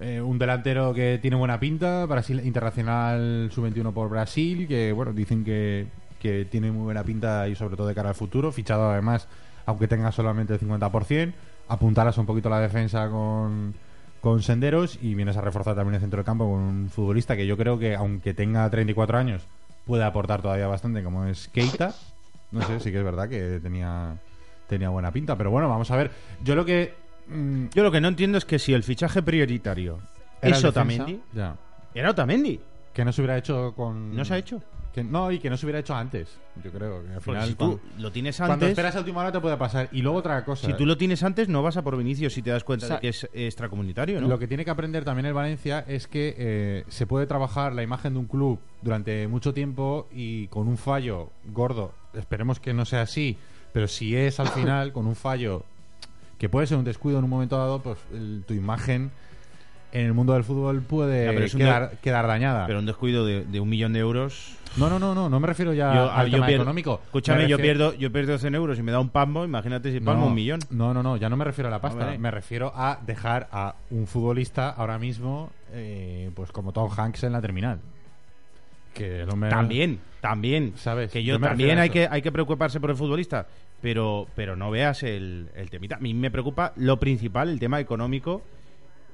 [0.00, 5.44] Eh, un delantero que tiene buena pinta, Brasil internacional sub-21 por Brasil, que bueno, dicen
[5.44, 5.86] que,
[6.20, 9.26] que tiene muy buena pinta y sobre todo de cara al futuro, fichado además,
[9.66, 11.32] aunque tenga solamente el 50%,
[11.68, 13.74] apuntarás un poquito la defensa con,
[14.20, 17.46] con Senderos y vienes a reforzar también el centro del campo con un futbolista que
[17.46, 19.42] yo creo que aunque tenga 34 años
[19.86, 21.94] puede aportar todavía bastante, como es Keita.
[22.52, 24.16] No sé, sí que es verdad que tenía,
[24.68, 26.10] tenía buena pinta, pero bueno, vamos a ver.
[26.42, 26.94] Yo lo que...
[27.28, 29.98] mm, Yo lo que no entiendo es que si el fichaje prioritario
[30.42, 31.20] es Otamendi,
[31.94, 32.60] era Otamendi.
[32.92, 34.16] Que no se hubiera hecho con.
[34.16, 34.60] ¿No se ha hecho?
[34.94, 36.28] Que, no, y que no se hubiera hecho antes.
[36.64, 37.48] Yo creo que al final.
[37.48, 39.88] si cuando, tú lo tienes cuando antes, esperas a última hora te puede pasar.
[39.92, 40.66] Y luego otra cosa.
[40.66, 42.88] si tú lo tienes antes, no vas a por Vinicius si te das cuenta O
[42.88, 44.26] sea, de que es extracomunitario, ¿no?
[44.26, 47.82] Lo que tiene que aprender también el Valencia es que eh, se puede trabajar la
[47.84, 51.92] imagen de un club durante mucho tiempo y con un fallo gordo.
[52.14, 53.36] Esperemos que no sea así,
[53.72, 55.64] pero si es al final con un fallo
[56.38, 59.12] que puede ser un descuido en un momento dado, pues el- tu imagen
[59.92, 62.66] en el mundo del fútbol puede Ya, quedar, de- quedar dañada.
[62.66, 64.56] Pero un descuido de, de un millón de euros.
[64.76, 67.00] No, no, no, no, no me refiero ya Yo- al yo tema pierdo- económico.
[67.06, 69.44] Escúchame, Me yo pierdo, yo pierdo 100 euros y me da un palmo.
[69.44, 70.60] Imagínate si palmo no, un millón.
[70.70, 72.14] No, no, no, ya no me refiero a la pasta.
[72.18, 77.32] Me refiero a dejar a un futbolista ahora mismo, eh, pues como Tom Hanks en
[77.32, 77.80] la terminal.
[78.94, 79.50] Que el hombre.
[79.50, 80.72] También, también.
[80.76, 81.10] ¿Sabes?
[81.12, 83.46] Que yo, Yo también hay que, hay que preocuparse por el futbolista.
[83.80, 85.96] Pero, pero no veas el, el temita.
[85.96, 88.42] A mí me preocupa lo principal, el tema económico.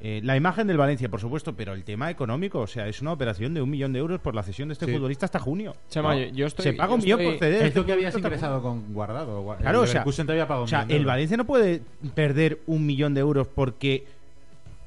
[0.01, 3.13] Eh, la imagen del Valencia, por supuesto, pero el tema económico, o sea, es una
[3.13, 4.93] operación de un millón de euros por la cesión de este Sí.
[4.93, 5.75] futbolista hasta junio.
[5.89, 6.21] Chema, No.
[6.21, 7.67] yo- yo estoy- Se paga un millón estoy- por ceder.
[7.67, 9.43] Es lo que habías ingresado con guardado.
[9.43, 11.05] Gua- Claro, el o sea, Leverkusen te había pagado un o sea, el.
[11.07, 11.81] Valencia no puede
[12.15, 14.05] perder un millón de euros porque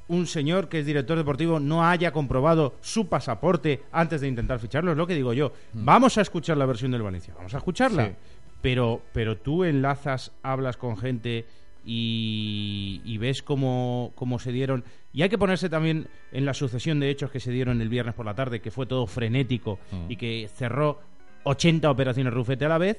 [0.10, 4.92] un señor que es director deportivo no haya comprobado su pasaporte antes de intentar ficharlo.
[4.92, 5.52] Es lo que digo yo.
[5.74, 7.34] Vamos a escuchar la versión del Valencia.
[7.38, 8.04] Vamos a escucharla.
[8.04, 8.08] Mm.
[8.08, 8.14] Sí.
[8.62, 11.46] Pero, pero tú enlazas, hablas con gente
[11.92, 14.84] y, y ves cómo, cómo se dieron.
[15.12, 18.14] Y hay que ponerse también en la sucesión de hechos que se dieron el viernes
[18.16, 20.12] por la tarde, que fue todo frenético Mm.
[20.12, 21.00] y que cerró
[21.44, 22.98] 80 operaciones Rufete a la vez.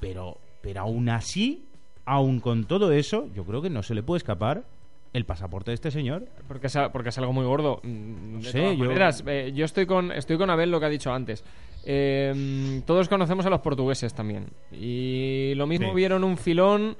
[0.00, 1.64] Pero, pero aún así,
[2.04, 4.64] aún con todo eso, yo creo que no se le puede escapar
[5.12, 6.26] el pasaporte de este señor.
[6.46, 7.80] Porque es, porque es algo muy gordo.
[7.82, 10.90] Mm, De sé, yo- maneras, eh, yo estoy con, estoy con Abel lo que ha
[10.90, 11.42] dicho antes.
[11.84, 14.46] Eh, todos conocemos a los portugueses también.
[14.70, 15.94] Y lo mismo Sí.
[15.96, 16.96] vieron un filón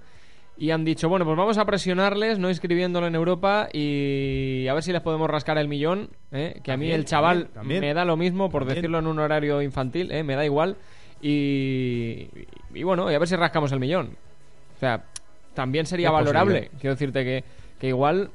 [0.60, 4.82] y han dicho, bueno, pues vamos a presionarles, no inscribiéndolo en Europa y a ver
[4.82, 6.10] si les podemos rascar el millón.
[6.32, 6.60] ¿eh?
[6.64, 7.80] Que a mí el chaval también, también.
[7.82, 8.76] me da lo mismo, por También.
[8.76, 10.22] decirlo en un horario infantil, ¿eh?
[10.24, 10.76] me da igual.
[11.22, 12.28] Y,
[12.74, 14.16] y bueno, y a ver si rascamos el millón.
[14.76, 15.04] O sea,
[15.54, 16.54] también sería valorable.
[16.62, 16.78] posible.
[16.80, 17.44] Quiero decirte que,
[17.80, 18.30] que igual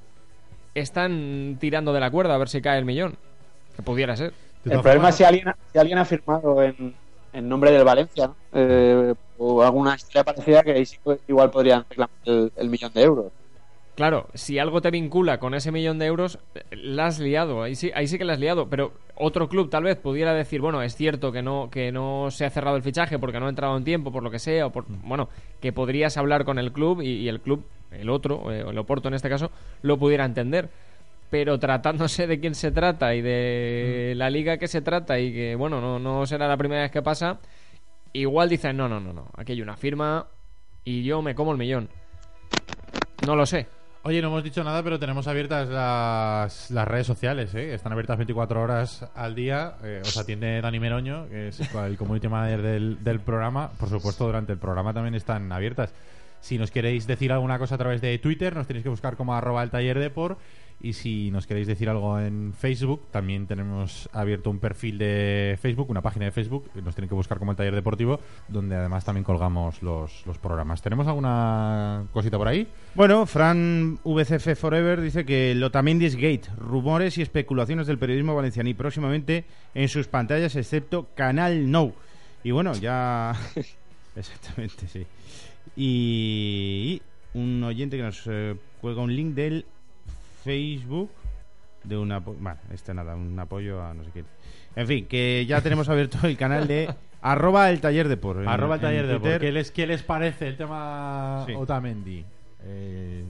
[0.75, 3.15] están tirando de la cuerda a ver si cae el millón.
[3.75, 4.33] Que pudiera ser.
[4.65, 6.93] El problema es si alguien, ha- si alguien ha firmado en,
[7.33, 8.35] en nombre del Valencia, ¿no?
[8.53, 12.93] Eh, o alguna historia parecida que ahí sí que igual podrían reclamar el, el millón
[12.93, 13.31] de euros.
[13.95, 16.39] Claro, si algo te vincula con ese millón de euros,
[16.71, 17.61] la has liado.
[17.61, 18.67] Ahí sí, ahí sí que la has liado.
[18.67, 22.43] Pero otro club tal vez pudiera decir, bueno, es cierto que no, que no se
[22.45, 24.71] ha cerrado el fichaje porque no ha entrado en tiempo, por lo que sea, o
[24.71, 25.29] por, bueno,
[25.61, 29.09] que podrías hablar con el club y, y el club, el otro, eh, el Oporto
[29.09, 29.51] en este caso,
[29.83, 30.69] lo pudiera entender.
[31.29, 35.55] Pero tratándose de quién se trata y de la liga que se trata y que,
[35.55, 37.39] bueno, no, no será la primera vez que pasa,
[38.13, 40.27] igual dicen, no, no, no, no, aquí hay una firma,
[40.83, 41.89] Y yo me como el millón.
[43.25, 43.67] No lo sé.
[44.05, 47.73] Oye, no hemos dicho nada, pero tenemos abiertas las, las redes sociales, ¿eh?
[47.73, 49.75] Están abiertas 24 horas al día.
[49.81, 53.71] Eh, os atiende Dani Meroño, que es el community manager del, del programa.
[53.71, 55.93] Por supuesto, durante el programa también están abiertas.
[56.41, 59.33] Si nos queréis decir alguna cosa a través de Twitter, nos tenéis que buscar como
[59.35, 60.37] arroba el taller de por.
[60.81, 65.89] Y si nos queréis decir algo en Facebook, también tenemos abierto un perfil de Facebook,
[65.89, 69.05] una página de Facebook, que nos tienen que buscar como el taller deportivo, donde además
[69.05, 70.81] también colgamos los, los programas.
[70.81, 72.67] ¿Tenemos alguna cosita por ahí?
[72.95, 78.69] Bueno, Fran VCF Forever dice que Lotamendi es gate, rumores y especulaciones del periodismo valenciano
[78.69, 81.93] y próximamente en sus pantallas, excepto Canal No.
[82.43, 83.33] Y bueno, ya.
[84.15, 85.05] Exactamente, sí.
[85.75, 87.01] Y
[87.33, 89.65] un oyente que nos eh, cuelga un link del
[90.43, 91.09] Facebook
[91.83, 92.19] de una.
[92.19, 94.23] Bueno, este nada, un apoyo a no sé qué.
[94.75, 98.47] En fin, que ya tenemos abierto el canal de arroba el taller de por.
[98.47, 99.39] Arroba el taller de por.
[99.39, 101.53] ¿Qué les, ¿Qué les parece el tema Sí.
[101.53, 102.25] Otamendi?
[102.65, 103.23] Eh,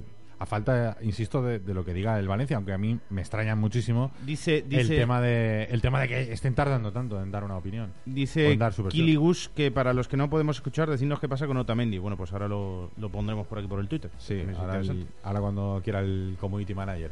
[0.44, 3.56] a falta, insisto, de, de lo que diga el Valencia, aunque a mí me extraña
[3.56, 7.56] muchísimo Dice, el, tema de, el tema de que estén tardando tanto en dar una
[7.56, 7.94] opinión.
[8.06, 9.06] Dice en dar su versión.
[9.06, 11.98] Kiligus que para los que no podemos escuchar, decidnos qué pasa con Otamendi.
[11.98, 14.12] Bueno, pues ahora lo, lo pondremos por aquí por el Twitter.
[14.18, 15.14] Sí, ahora, el- interesante.
[15.24, 17.12] ahora cuando quiera el community manager.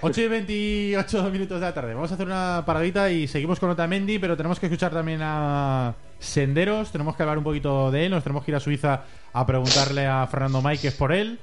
[0.00, 1.92] 8 y 28 minutos de la tarde.
[1.94, 5.94] Vamos a hacer una paradita y seguimos con Otamendi, pero tenemos que escuchar también a
[6.18, 6.90] Senderos.
[6.92, 8.10] Tenemos que hablar un poquito de él.
[8.10, 11.38] Nos tenemos que ir a Suiza a preguntarle a Fernando Máiquez por él.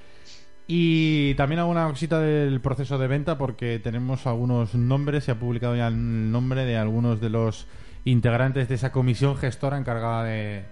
[0.73, 5.25] Y también alguna cosita del proceso de venta, porque tenemos algunos nombres.
[5.25, 7.67] Se ha publicado ya el nombre de algunos de los
[8.05, 10.63] integrantes de esa comisión gestora encargada de,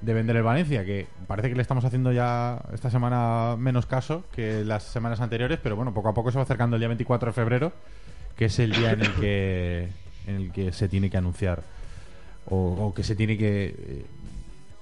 [0.00, 4.24] de vender el Valencia, que parece que le estamos haciendo ya esta semana menos caso
[4.34, 7.26] que las semanas anteriores, pero bueno, poco a poco se va acercando el día 24
[7.26, 7.72] de febrero,
[8.36, 9.88] que es el día en el que,
[10.26, 11.64] en el que se tiene que anunciar
[12.46, 14.06] o, o que se tiene que eh,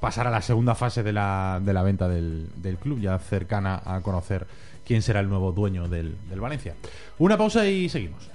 [0.03, 3.81] pasar a la segunda fase de la, de la venta del, del club, ya cercana
[3.85, 4.49] a conocer
[4.85, 6.75] quién será el nuevo dueño del, del Valencia.
[7.19, 8.29] Una pausa y seguimos.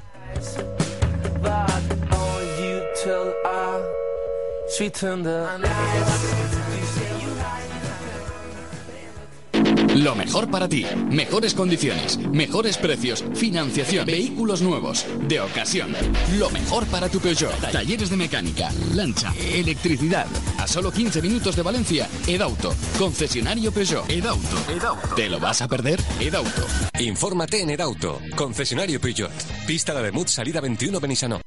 [9.98, 10.86] Lo mejor para ti.
[11.10, 15.96] Mejores condiciones, mejores precios, financiación, vehículos nuevos, de ocasión.
[16.38, 17.52] Lo mejor para tu Peugeot.
[17.72, 20.28] Talleres de mecánica, lancha, electricidad.
[20.60, 22.76] A solo 15 minutos de Valencia, Edauto.
[23.00, 24.08] Concesionario Peugeot.
[24.08, 25.16] Edauto.
[25.16, 26.00] ¿Te lo vas a perder?
[26.20, 26.68] Edauto.
[27.00, 29.32] Infórmate en Edauto, concesionario Peugeot.
[29.66, 31.47] Pista de Mut, salida 21 Benissanó.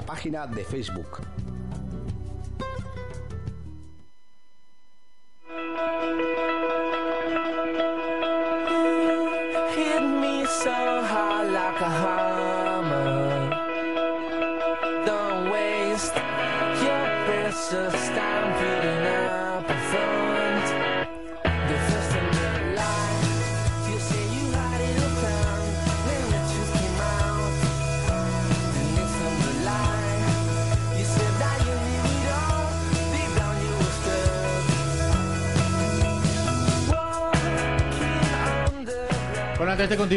[0.00, 1.20] página de Facebook.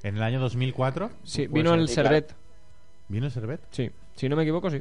[0.02, 1.10] En el año 2004.
[1.24, 2.08] Sí, vino ser, el sí, claro.
[2.08, 2.34] Servet.
[3.08, 3.60] ¿Vino el Servet?
[3.70, 4.80] Sí, si no me equivoco, sí.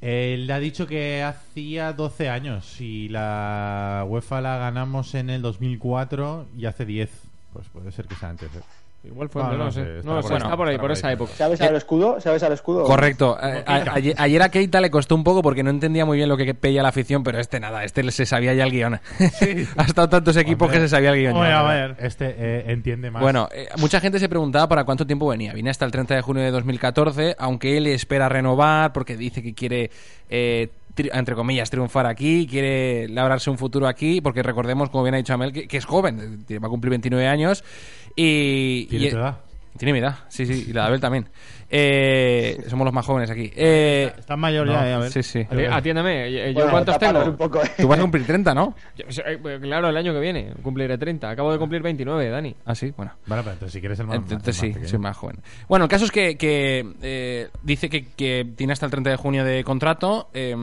[0.00, 6.46] Él ha dicho que hacía 12 años y la UEFA la ganamos en el 2004
[6.56, 7.10] y hace 10.
[7.52, 8.48] Pues puede ser que sea antes.
[8.54, 8.60] ¿eh?
[9.02, 9.96] Igual fue, Ah, no, no sé, sé.
[9.96, 10.42] está No lo por sé, ahí.
[10.42, 11.14] está por ahí, Está por por esa ahí.
[11.14, 11.32] época.
[11.34, 12.20] ¿Sabes al escudo?
[12.20, 12.84] ¿Sabes al escudo?
[12.84, 13.38] Correcto.
[13.42, 16.28] Eh, a- ayer, ayer a Keita le costó un poco porque no entendía muy bien
[16.28, 19.00] lo que pedía la afición, pero este nada, este se sabía ya el guion.
[19.78, 20.80] ha estado tantos equipos Hombre.
[20.80, 21.34] que se sabía el guion.
[21.34, 21.60] ya.
[21.60, 21.96] A ver.
[21.98, 23.22] Este eh, entiende más.
[23.22, 25.54] Bueno, eh, mucha gente se preguntaba para cuánto tiempo venía.
[25.54, 29.54] Viene hasta el 30 de junio de 2014, aunque él espera renovar porque dice que
[29.54, 29.90] quiere,
[30.28, 35.14] eh, tri- entre comillas, triunfar aquí, quiere labrarse un futuro aquí, porque recordemos, como bien
[35.14, 37.64] ha dicho Amel, que, que es joven, eh, va a cumplir 29 años
[38.16, 38.86] y...
[38.86, 39.38] ¿Tiene y- tu edad?
[39.78, 41.28] Tiene mi edad, sí, sí, y la de Abel también.
[41.72, 43.48] Eh, somos los más jóvenes aquí.
[43.54, 45.12] Eh, Estás mayor No, ya, eh, a ver.
[45.12, 45.38] sí, sí.
[45.48, 47.22] Ati- Atiéndeme, eh, ¿yo Bueno, cuántos tengo?
[47.24, 47.70] un poco, eh.
[47.78, 48.74] Tú vas a cumplir 30, ¿no?
[48.96, 51.30] Yo- eh, Claro, el año que viene cumpliré 30.
[51.30, 52.56] Acabo de cumplir 29, Dani.
[52.64, 53.12] Ah, sí, bueno.
[53.24, 54.88] Bueno, pero entonces si quieres el más, Entonces más sí, pequeño.
[54.88, 55.36] soy más joven.
[55.68, 59.16] Bueno, el caso es que, que, eh, dice que, que tiene hasta el 30 de
[59.16, 60.56] junio de contrato, eh,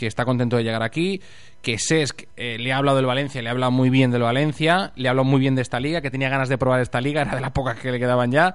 [0.00, 1.20] que está contento de llegar aquí,
[1.62, 4.92] que Sesc eh, le ha hablado del Valencia, le ha hablado muy bien del Valencia,
[4.96, 7.20] le ha hablado muy bien de esta liga, que tenía ganas de probar esta liga,
[7.22, 8.54] era de las pocas que le quedaban ya,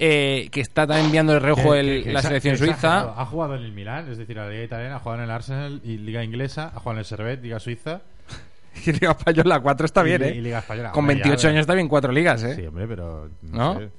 [0.00, 3.14] eh, que está también enviando el reojo Que- el- que- la selección suiza.
[3.16, 5.80] Ha jugado en el Milán, es decir, la Liga Italiana, ha jugado en el Arsenal
[5.84, 8.00] y Liga Inglesa, ha jugado en el Servet, Liga Suiza.
[8.86, 10.32] Y Liga Española 4 está bien, ¿eh?
[10.36, 10.90] y Liga Española.
[10.92, 12.54] Con Hombre, ya, 28 pero- años está bien cuatro ligas, ¿eh?
[12.56, 13.28] Sí, hombre, pero.
[13.42, 13.78] ¿No?
[13.78, 13.90] sé.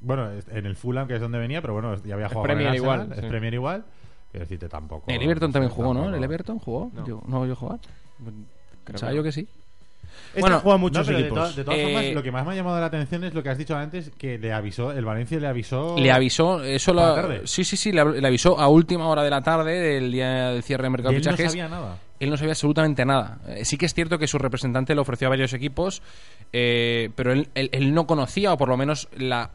[0.00, 2.72] Bueno, en el Fulham, que es donde venía, pero bueno, ya había jugado Premier el
[2.74, 3.28] Arsenal, igual, Es sí.
[3.28, 3.84] Premier igual.
[4.30, 5.04] Quiero decirte tampoco.
[5.10, 6.14] El Everton no sé, también jugó, ¿no?
[6.14, 6.90] ¿El Everton jugó?
[6.94, 7.06] No.
[7.06, 7.78] Yo, ¿No yo jugar?
[8.84, 9.46] Pensaba que yo que sí.
[10.28, 11.50] Este Bueno, juega No, muchos de, equipos.
[11.50, 13.42] to- de todas Eh, formas, lo que más me ha llamado la atención es lo
[13.42, 15.96] que has dicho antes, que le avisó, el Valencia le avisó.
[15.98, 17.40] Le avisó, eso ¿Por la lo- tarde?
[17.44, 20.84] sí, sí, sí, le, avisó a última hora de la tarde del día del cierre
[20.84, 21.52] de mercado Y de él no fichajes.
[21.52, 21.98] sabía nada.
[22.20, 23.38] Él no sabía absolutamente nada.
[23.48, 26.02] Eh, sí que es cierto que su representante le ofreció a varios equipos,
[26.52, 29.50] eh, pero él, él- él no conocía, o por lo menos la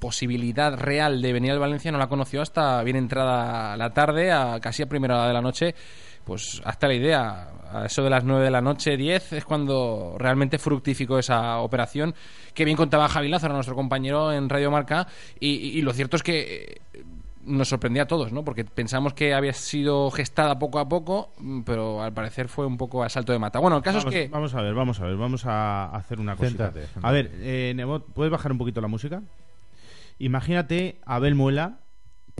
[0.00, 4.58] posibilidad real de venir al Valencia no la conoció hasta bien entrada la tarde, a
[4.60, 5.74] casi a primera hora de la noche.
[6.24, 10.14] Pues hasta la idea, a eso de las 9 de la noche, 10, es cuando
[10.18, 12.14] realmente fructificó esa operación,
[12.54, 15.08] que bien contaba Javi Lázaro, nuestro compañero en Radio Marca,
[15.40, 17.02] y, y- y lo cierto es que eh,
[17.44, 18.44] nos sorprendía a todos, ¿no?
[18.44, 22.76] Porque pensamos que había sido gestada poco a poco, mm, pero al parecer fue un
[22.76, 23.58] poco a salto de mata.
[23.58, 24.28] Bueno, el caso vamos, es que...
[24.28, 26.66] vamos a ver, vamos a ver, vamos a hacer una cosita.
[26.66, 27.08] Céntrate, céntrate.
[27.08, 29.20] A ver, eh, Nebot, ¿puedes bajar un poquito la música?
[30.24, 31.80] Imagínate a Abel Muela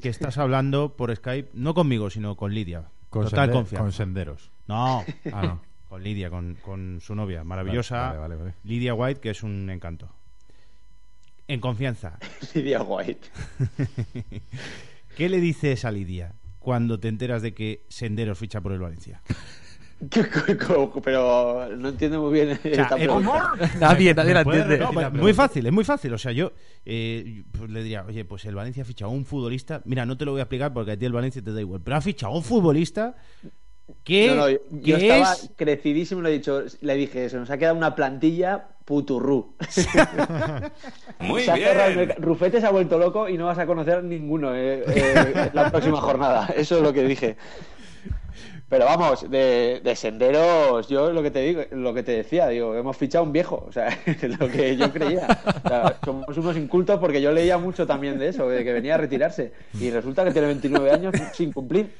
[0.00, 2.90] que estás hablando por Skype, no conmigo, sino con Lidia.
[3.10, 3.82] Con, Total sende- confianza.
[3.82, 4.50] con senderos.
[4.68, 5.62] No, Ah, no.
[5.88, 8.06] con Lidia, con, con su novia, maravillosa.
[8.08, 8.54] Vale, vale, vale.
[8.64, 10.08] Lidia White, que es un encanto.
[11.48, 12.18] En confianza.
[12.54, 13.28] Lidia White.
[15.16, 19.20] ¿Qué le dices a Lidia cuando te enteras de que Senderos ficha por el Valencia?
[21.04, 23.52] Pero no entiendo muy bien eh, pregunta.
[23.80, 24.84] Nadie, nadie la ¿Me puedes entiende.
[24.84, 26.12] No, pues, muy fácil, es muy fácil.
[26.12, 26.52] O sea, yo
[26.84, 29.80] eh, pues le diría, oye, pues el Valencia ha fichado a un futbolista.
[29.84, 31.80] Mira, no te lo voy a explicar porque a ti el Valencia te da igual.
[31.84, 33.14] Pero ha fichado a un futbolista
[34.04, 35.50] ¿Qué, No, no, yo, estaba es?
[35.56, 39.54] crecidísimo y le he dicho, le dije, se nos ha quedado una plantilla puturrú.
[41.20, 42.14] Muy Se bien.
[42.18, 46.00] Rufete se ha vuelto loco y no vas a conocer ninguno eh, eh, la próxima
[46.00, 46.52] jornada.
[46.56, 47.36] Eso es lo que dije.
[48.72, 52.74] Pero vamos, de, de senderos, yo lo que te digo, lo que te decía, digo,
[52.74, 53.90] hemos fichado un viejo, o sea,
[54.40, 55.26] lo que yo creía.
[55.62, 58.94] O sea, somos unos incultos porque yo leía mucho también de eso, de que venía
[58.94, 59.52] a retirarse.
[59.78, 61.90] Y resulta que tiene 29 años sin cumplir.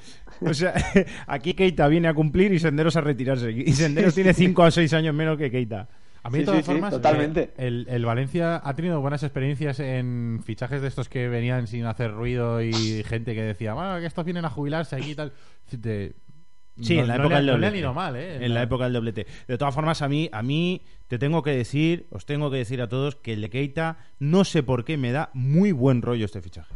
[0.41, 0.73] O sea,
[1.27, 3.51] aquí Keita viene a cumplir y Senderos a retirarse.
[3.53, 5.89] Y Senderos tiene 5 a 6 años menos que Keita.
[6.25, 7.41] A mí, Sí, de todas sí, sí, formas, totalmente.
[7.43, 11.85] eh, el, el Valencia ha tenido buenas experiencias en fichajes de estos que venían sin
[11.85, 15.33] hacer ruido y gente que decía, bueno, que estos vienen a jubilarse aquí y tal.
[15.73, 16.15] De-
[16.81, 17.79] Sí, no- en la no época le- del no le han doblete.
[17.79, 18.45] ido mal, ¿eh?
[18.47, 19.27] En la época del doblete.
[19.47, 22.81] De todas formas, a mí, a mí te tengo que decir, os tengo que decir
[22.81, 26.25] a todos que el de Keita, no sé por qué, me da muy buen rollo
[26.25, 26.75] este fichaje.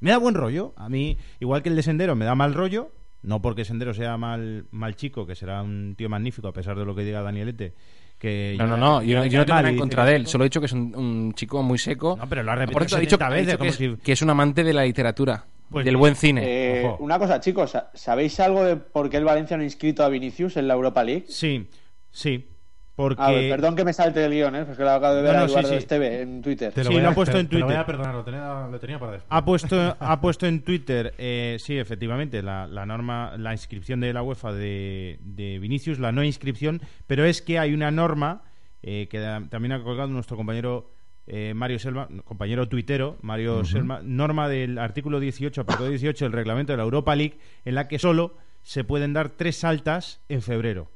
[0.00, 0.72] Me da buen rollo.
[0.76, 2.90] A mí, igual que el de Sendero, me da mal rollo.
[3.22, 6.84] No porque Sendero sea mal, mal chico, que será un tío magnífico, a pesar de
[6.84, 7.72] lo que diga Danielete.
[8.18, 10.26] Que No, no, no, yo, yo no tengo nada en contra de él.
[10.26, 12.16] Solo he dicho que es un, un chico muy seco.
[12.18, 13.70] No, pero lo ha repetido Por eso ha dicho, 70 ha veces, dicho que, como
[13.70, 16.42] es, si- que es un amante de la literatura, Pues del buen cine.
[16.44, 20.04] Eh, una cosa, chicos, ¿sa- ¿sabéis algo de por qué el Valencia no ha inscrito
[20.04, 21.24] a Vinicius en la Europa League?
[21.28, 21.68] Sí,
[22.10, 22.48] sí.
[22.96, 23.20] Porque...
[23.20, 24.64] A ver, perdón que me salte el guion, ¿eh?
[24.66, 25.74] porque lo acabo de ver No, no, a sí, Eduardo sí.
[25.74, 26.72] Esteve en Twitter.
[26.72, 27.80] Te Sí, voy lo ha puesto te- en te lo voy Twitter.
[27.82, 29.26] a perdonar, lo tenía, lo tenía para después.
[29.30, 34.12] Ha puesto, ha puesto en Twitter, eh, sí, efectivamente, la, la norma, la inscripción de
[34.12, 38.42] la UEFA de, de Vinicius, la no inscripción, pero es que hay una norma
[38.84, 39.18] eh, que
[39.50, 40.92] también ha colgado nuestro compañero
[41.26, 46.72] eh, Mario Selma, compañero tuitero, Mario Selma, norma del artículo 18, apartado 18 del reglamento
[46.72, 50.90] de la Europa League, en la que solo se pueden dar tres saltas en febrero.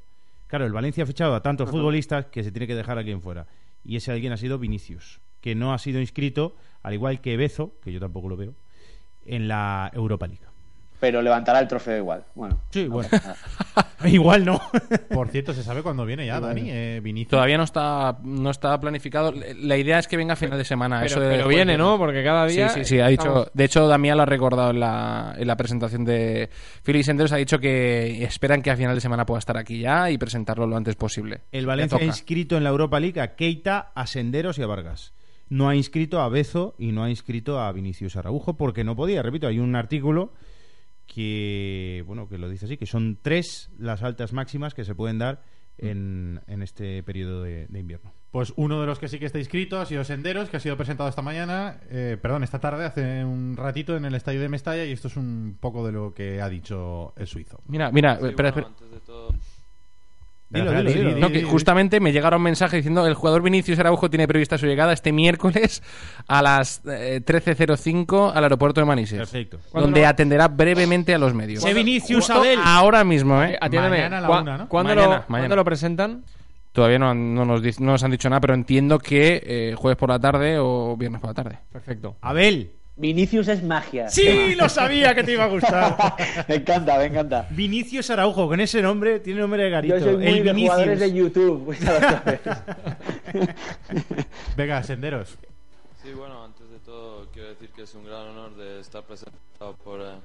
[0.47, 3.21] Claro, el Valencia ha fichado a tantos futbolistas que se tiene que dejar a alguien
[3.21, 3.47] fuera.
[3.83, 7.75] Y ese alguien ha sido Vinicius, que no ha sido inscrito, al igual que Bezo,
[7.83, 8.55] que yo tampoco lo veo,
[9.25, 10.48] en la Europa League.
[10.99, 12.23] Pero levantará el trofeo igual.
[12.35, 13.09] Bueno, Sí, no bueno.
[14.05, 14.61] igual no.
[15.09, 16.63] Por cierto, ¿se sabe cuándo viene ya, Dani?
[16.65, 17.31] Eh, Vinicius.
[17.31, 19.33] Todavía no está, no está planificado.
[19.61, 20.97] La idea es que venga a final de semana.
[20.97, 21.97] Pero, eso de pero viene, ¿no?
[21.97, 22.69] Porque cada día.
[22.69, 22.99] Sí, sí, sí.
[22.99, 26.49] Ha dicho, de hecho, Damián lo ha recordado en la, en la presentación de
[26.83, 27.31] Philly Senderos.
[27.31, 30.67] Ha dicho que esperan que a final de semana pueda estar aquí ya y presentarlo
[30.67, 31.41] lo antes posible.
[31.51, 34.67] El Le Valencia ha inscrito en la Europa League a Keita, a Senderos y a
[34.67, 35.13] Vargas.
[35.47, 39.23] No ha inscrito a Bezo y no ha inscrito a Vinicius Araujo porque no podía.
[39.23, 40.31] Repito, hay un artículo
[41.13, 45.17] que, bueno, que lo dice así, que son tres las altas máximas que se pueden
[45.17, 45.41] dar
[45.77, 48.13] en, en este periodo de, de invierno.
[48.31, 50.77] Pues uno de los que sí que está inscrito ha sido Senderos, que ha sido
[50.77, 54.85] presentado esta mañana, eh, perdón, esta tarde, hace un ratito en el estadio de Mestalla,
[54.85, 57.59] y esto es un poco de lo que ha dicho el suizo.
[57.67, 58.67] Mira, mira, Sí, espera, bueno, espera.
[58.67, 59.29] antes de todo,
[60.51, 61.17] Dilo, dilo, dilo.
[61.17, 64.93] No, que justamente me llegaron mensajes diciendo el jugador Vinicius Araujo tiene prevista su llegada
[64.93, 65.83] este miércoles
[66.27, 69.19] a las eh, 13.05 al aeropuerto de Manises.
[69.19, 69.59] Perfecto.
[69.73, 71.61] Donde atenderá brevemente a los medios.
[71.61, 72.59] Sé Vinicius Abel.
[72.63, 73.51] Ahora mismo, ¿eh?
[73.53, 74.67] Eh, atiéndeme, Mañana a la ¿cuá- una, ¿no?
[74.69, 75.27] ¿cuándo, Mañana, lo, mañana.
[75.27, 76.23] ¿cuándo lo presentan?
[76.71, 80.09] Todavía no, no nos, no nos han dicho nada, pero entiendo que eh, jueves por
[80.09, 81.59] la tarde o viernes por la tarde.
[81.71, 82.17] Perfecto.
[82.21, 82.71] Abel.
[82.99, 84.09] Vinicius es magia.
[84.09, 85.95] Sí, lo sabía que te iba a gustar.
[86.49, 87.47] me encanta, me encanta.
[87.49, 89.97] Vinicius Araujo, con ese nombre, tiene nombre de garito.
[89.97, 91.33] Yo soy muy el de jugadores de Vinicius.
[91.33, 91.79] YouTube, pues.
[94.57, 95.37] Venga, Senderos.
[96.03, 99.75] Sí, bueno, antes de todo quiero decir que es un gran honor de estar presentado
[99.81, 100.15] por, eh,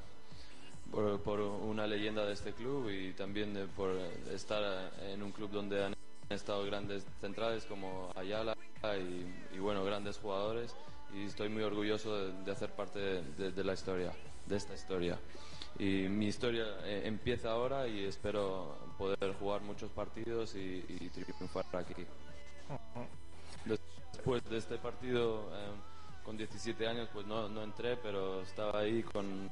[0.91, 3.97] por, por una leyenda de este club y también de, por
[4.35, 5.95] estar en un club donde han
[6.29, 10.75] estado grandes centrales como Ayala y, y, bueno, grandes jugadores
[11.15, 14.13] y estoy muy orgulloso de, de hacer parte de, de- la historia,
[14.47, 15.19] de esta historia.
[15.79, 21.65] Y mi historia eh, empieza ahora y espero poder jugar muchos partidos y, y triunfar
[21.75, 22.07] aquí.
[24.13, 25.69] Después de este partido, eh,
[26.25, 29.49] con 17 años, pues no, no entré, pero estaba ahí con,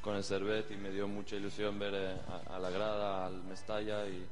[0.00, 2.16] con el Servet y me dio mucha ilusión ver eh,
[2.50, 4.24] a, a la grada, al Mestalla y,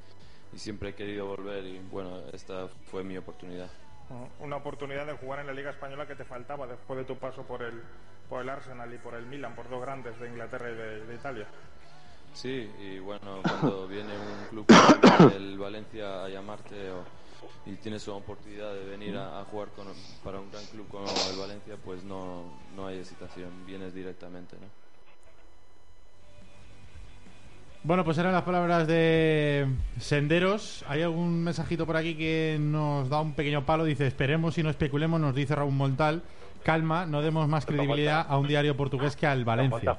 [0.52, 3.70] y siempre he querido volver y bueno, esta fue mi oportunidad.
[4.40, 7.42] Una oportunidad de jugar en la Liga Española que te faltaba después de tu paso
[7.46, 7.82] por el,
[8.28, 10.74] por el Arsenal y por el Milan, por dos grandes de Inglaterra y
[11.06, 11.46] de, Italia.
[12.34, 17.04] Sí, y bueno, cuando viene un club como el Valencia a llamarte o-
[17.66, 19.86] y tienes una oportunidad de venir a, a jugar con-
[20.24, 22.44] para un gran club como el Valencia, pues no,
[22.74, 24.66] no hay hesitación, vienes directamente, ¿no?
[27.84, 29.66] Bueno, pues eran las palabras de
[29.98, 30.84] Senderos.
[30.88, 33.84] Hay algún mensajito por aquí que nos da un pequeño palo.
[33.84, 36.22] Dice, esperemos y no especulemos, nos dice Raúl Montal.
[36.62, 39.98] Calma, no demos más credibilidad a un diario portugués que al Valencia.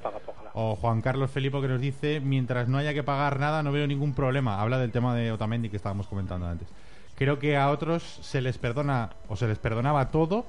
[0.53, 3.85] O Juan Carlos Felipe que nos dice, mientras no haya que pagar nada, no veo
[3.85, 4.61] ningún problema.
[4.61, 6.69] Habla del tema de Otamendi que estábamos comentando antes.
[7.15, 10.45] Creo que a otros se les perdona o se les perdonaba todo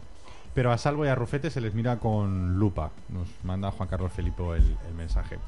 [0.54, 2.90] pero a Salvo y a Rufete se les mira con lupa.
[3.08, 5.38] Nos manda Juan Carlos Felipo el, el mensaje.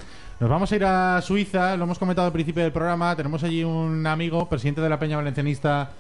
[0.41, 3.15] Nos vamos a ir a Suiza, lo hemos comentado al principio del programa.
[3.17, 5.91] Tenemos allí un amigo, presidente de la Peña Valencianista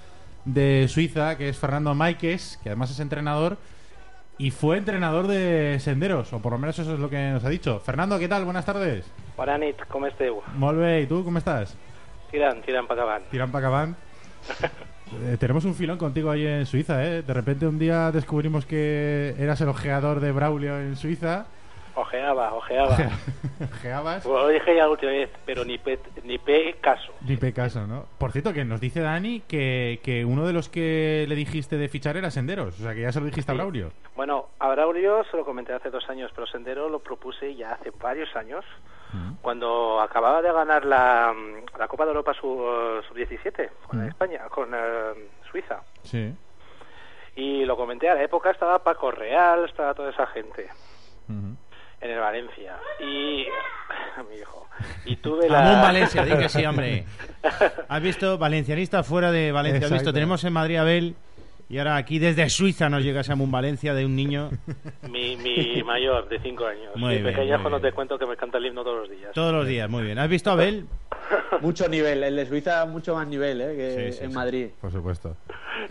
[0.44, 3.56] de Suiza, que es Fernando Maikes, que además es entrenador
[4.38, 7.48] y fue entrenador de senderos, o por lo menos eso es lo que nos ha
[7.48, 7.80] dicho.
[7.80, 8.44] Fernando, ¿qué tal?
[8.44, 9.10] Buenas tardes.
[9.36, 10.40] Bona nit, com esteu?
[10.56, 11.76] Molt bé, ¿y tú cómo estás?
[12.30, 13.24] Tirant, tirant per avant.
[13.30, 13.88] Tiran para acabar.
[15.12, 17.22] Eh, tenemos un filón contigo ahí en Suiza, ¿eh?
[17.22, 21.46] De repente un día descubrimos que eras el ojeador de Braulio en Suiza.
[21.94, 22.94] Ojeaba, ojeaba.
[23.72, 24.22] Ojeabas.
[24.22, 27.10] Pues lo dije ya la última vez, pero ni pe, ni pe caso.
[27.22, 28.04] Ni pecaso, ¿no?
[28.18, 31.88] Por cierto, que nos dice Dani que, que uno de los que le dijiste de
[31.88, 32.78] fichar era Senderos.
[32.78, 33.92] O sea, que ya se lo dijiste a Braulio.
[34.14, 37.90] Bueno, a Braulio se lo comenté hace dos años, pero Sendero lo propuse ya hace
[37.98, 38.64] varios años,
[39.42, 41.32] cuando acababa de ganar la,
[41.78, 44.08] la Copa de Europa sub- sub-17 con Mm.
[44.08, 45.80] España, con eh, Suiza.
[46.02, 46.34] Sí.
[47.36, 50.68] Y lo comenté, a la época estaba Paco Real, estaba toda esa gente
[51.28, 52.76] en el Valencia.
[53.00, 53.46] Y
[54.30, 54.66] mi hijo.
[55.04, 55.60] Y tuve la...
[55.62, 57.04] Ramón Valencia, di que sí, hombre.
[57.88, 59.86] Has visto valencianista fuera de Valencia.
[59.86, 61.14] Has visto, tenemos en Madrid a Abel
[61.68, 64.50] y ahora aquí desde Suiza nos llega Samun Valencia de un niño.
[65.10, 66.94] Mi, mi mayor, de cinco años.
[66.96, 69.32] Muy pequeñajo no te cuento que me canta el himno todos los días.
[69.32, 70.18] Todos los días, muy bien.
[70.18, 70.86] ¿Has visto a Abel?
[71.60, 73.74] Mucho nivel, el de Suiza mucho más nivel ¿eh?
[73.76, 74.36] que Sí, sí, en sí.
[74.36, 74.68] Madrid.
[74.80, 75.36] Por supuesto.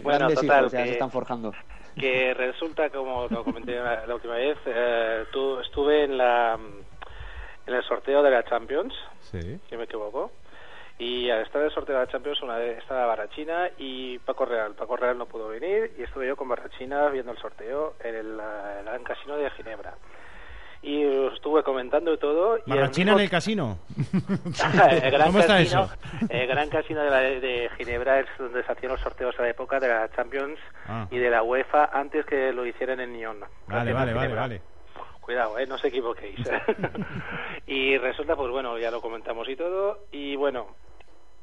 [0.02, 1.52] Bueno, Grandes total, hijos ya que- se están forjando.
[1.98, 6.58] Que resulta, como lo comenté la, la última vez, eh, tú, estuve en la
[7.68, 9.40] en el sorteo de la Champions, Sí.
[9.70, 10.32] si me equivoco.
[10.98, 14.74] Y al estar el sorteo de la Champions, una vez estaba Barrachina y Paco Real.
[14.76, 18.40] Paco Real no pudo venir y estuve yo con Barrachina viendo el sorteo en el,
[18.40, 19.94] el Gran Casino de Ginebra.
[20.82, 22.58] Y estuve comentando todo.
[22.60, 23.80] y el Marrachina mismo- en el casino.
[24.92, 26.28] el gran ¿Cómo está casino, eso?
[26.30, 29.50] El gran casino de, la- de Ginebra es donde se hacían los sorteos a la
[29.50, 31.08] época de la Champions Ah.
[31.12, 33.40] y de la UEFA antes que lo hicieran en Nyon.
[33.68, 34.62] Vale, vale, vale, vale.
[35.20, 36.40] Cuidado, eh, no os equivoquéis.
[37.68, 40.06] y resulta, pues bueno, ya lo comentamos y todo.
[40.12, 40.68] Y bueno,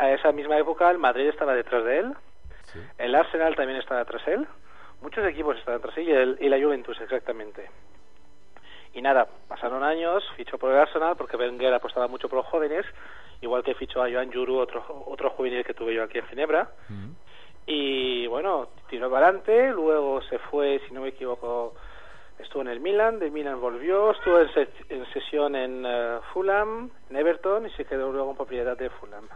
[0.02, 2.14] a esa misma época el Madrid estaba detrás de él,
[2.98, 4.46] el Arsenal también estaba detrás de él,
[5.00, 7.70] muchos equipos estaban detrás de él y, el- y la Juventus exactamente.
[8.94, 12.84] Y nada, pasaron años, fichó por el Arsenal porque Wenger apostaba mucho por los jóvenes,
[13.40, 16.70] igual que fichó a Joan Juru, otro, otro juvenil que tuve yo aquí en Ginebra.
[17.66, 21.74] Y bueno, tiró para adelante, luego se fue, si no me equivoco,
[22.38, 26.90] estuvo en el Milan, de Milan volvió, estuvo en, se- en sesión en eh, Fulham,
[27.08, 29.28] en Everton y se quedó luego en propiedad de Fulham.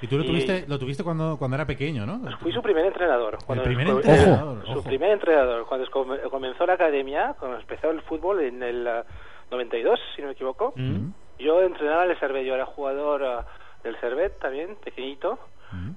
[0.00, 2.20] Y tú lo Y- tuviste, lo tuviste cuando, cuando era pequeño, ¿no?
[2.38, 3.38] Fui su primer entrenador.
[3.44, 4.82] Cuando primer cu- entrenador, Su ojo.
[4.84, 5.66] primer entrenador.
[5.66, 5.90] Cuando
[6.30, 9.02] comenzó la academia, cuando empezó el fútbol en el eh,
[9.50, 11.08] 92, si no me equivoco, Mm.
[11.38, 12.44] yo entrenaba en el Servet.
[12.46, 13.44] Yo era jugador eh,
[13.82, 15.38] del Servet también, pequeñito.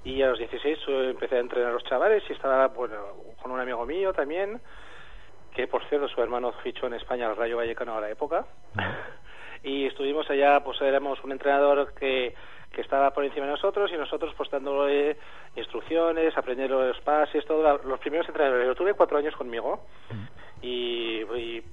[0.03, 2.95] Y a los 16 eh, empecé a entrenar a los chavales y estaba bueno,
[3.41, 4.59] con un amigo mío también,
[5.55, 8.45] que por cierto su hermano fichó en España al Rayo Vallecano a la época.
[9.63, 12.33] Y estuvimos allá, pues éramos un entrenador que,
[12.71, 15.17] que estaba por encima de nosotros y nosotros pues dándole
[15.55, 18.67] instrucciones, aprendiendo los pases, todo, la- los primeros entrenadores.
[18.67, 19.85] Yo tuve cuatro años conmigo
[20.61, 21.63] y, y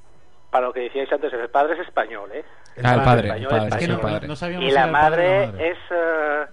[0.50, 2.44] para lo que decíais antes, el padre es español, ¿eh?
[2.82, 3.90] Ah, el padre, español, el padre, español.
[3.90, 4.28] el padre.
[4.28, 5.68] No sabíamos y la madre, la madre.
[5.70, 6.46] es eh,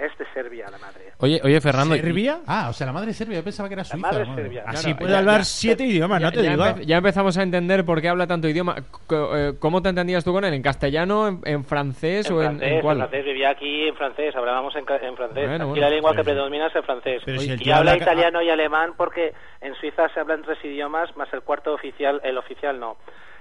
[0.00, 1.12] es de Serbia, la madre.
[1.18, 1.94] Oye, oye, Fernando.
[1.94, 2.38] y- ¿Serbia?
[2.46, 3.38] Ah, o sea, la madre es serbia.
[3.38, 4.06] Yo pensaba que era suiza.
[4.06, 4.42] madre es madre.
[4.44, 4.64] serbia.
[4.66, 6.64] Así Claro, puede ya- hablar ya- siete idiomas, no te ya, digo.
[6.64, 8.76] empe- ya empezamos a entender por qué habla tanto idioma.
[9.10, 10.54] Eh, ¿Cómo te entendías tú con él?
[10.54, 12.96] ¿En castellano, en, en francés En o en, francés, en en cuál?
[12.98, 15.48] francés, vivía aquí en francés, hablábamos en, ca- en francés.
[15.48, 15.80] Bueno, aquí bueno.
[15.82, 17.22] la lengua que predomina es el francés.
[17.24, 21.14] Pero si el y habla italiano y alemán porque en Suiza se hablan tres idiomas,
[21.16, 22.96] más el cuarto oficial, el oficial no.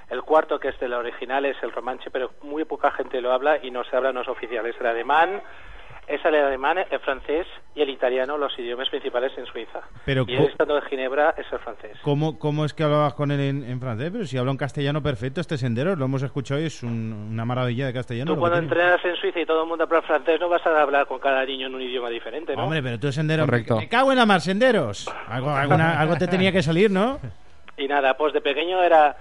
[0.10, 3.60] El cuarto, que es del original, es el romanche, pero muy poca gente lo habla
[3.62, 4.66] y no se habla, no es oficial.
[4.66, 5.39] Es el alemán,
[6.10, 7.45] es el alemán, el francés
[7.76, 9.80] y el italiano, los idiomas principales en Suiza.
[10.05, 11.97] Pero y él estando en Ginebra es el francés.
[12.01, 14.10] ¿Cómo, ¿Cómo es que hablabas con él en, en francés?
[14.12, 17.45] Pero si habla un castellano perfecto, este sendero, lo hemos escuchado y es un- una
[17.45, 18.34] maravilla de castellano.
[18.34, 21.05] Tú cuando entrenas en Suiza y todo el mundo habla francés, no vas a hablar
[21.05, 22.64] con cada niño en un idioma diferente, ¿no?
[22.64, 23.45] Hombre, pero tú sendero.
[23.45, 23.78] Correcto.
[23.78, 25.07] Me cago en la mar, senderos.
[25.28, 27.20] Algo, alguna- algo te tenía que salir, ¿no?
[27.78, 29.16] Y nada, pues de pequeño era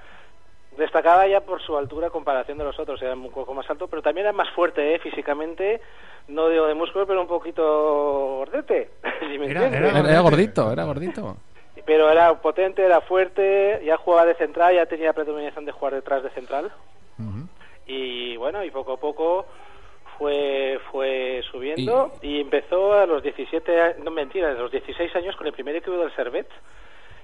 [0.76, 3.88] destacaba ya por su altura en comparación de los otros, era un poco más alto,
[3.88, 4.98] pero también era más fuerte ¿eh?
[5.00, 5.80] físicamente,
[6.28, 7.62] no digo de músculo, pero un poquito
[8.38, 9.94] gordete, si me Era- entiendes.
[9.94, 11.36] Era, era gordito, era gordito.
[11.86, 16.22] Pero era potente, era fuerte, ya jugaba de central, ya tenía predominación de jugar detrás
[16.22, 16.70] de central.
[17.86, 19.46] Y bueno, y poco a poco
[20.18, 25.34] fue fue subiendo y, empezó a los 17, a- no mentira, a los 16 años
[25.36, 26.48] con el primer equipo del Servet.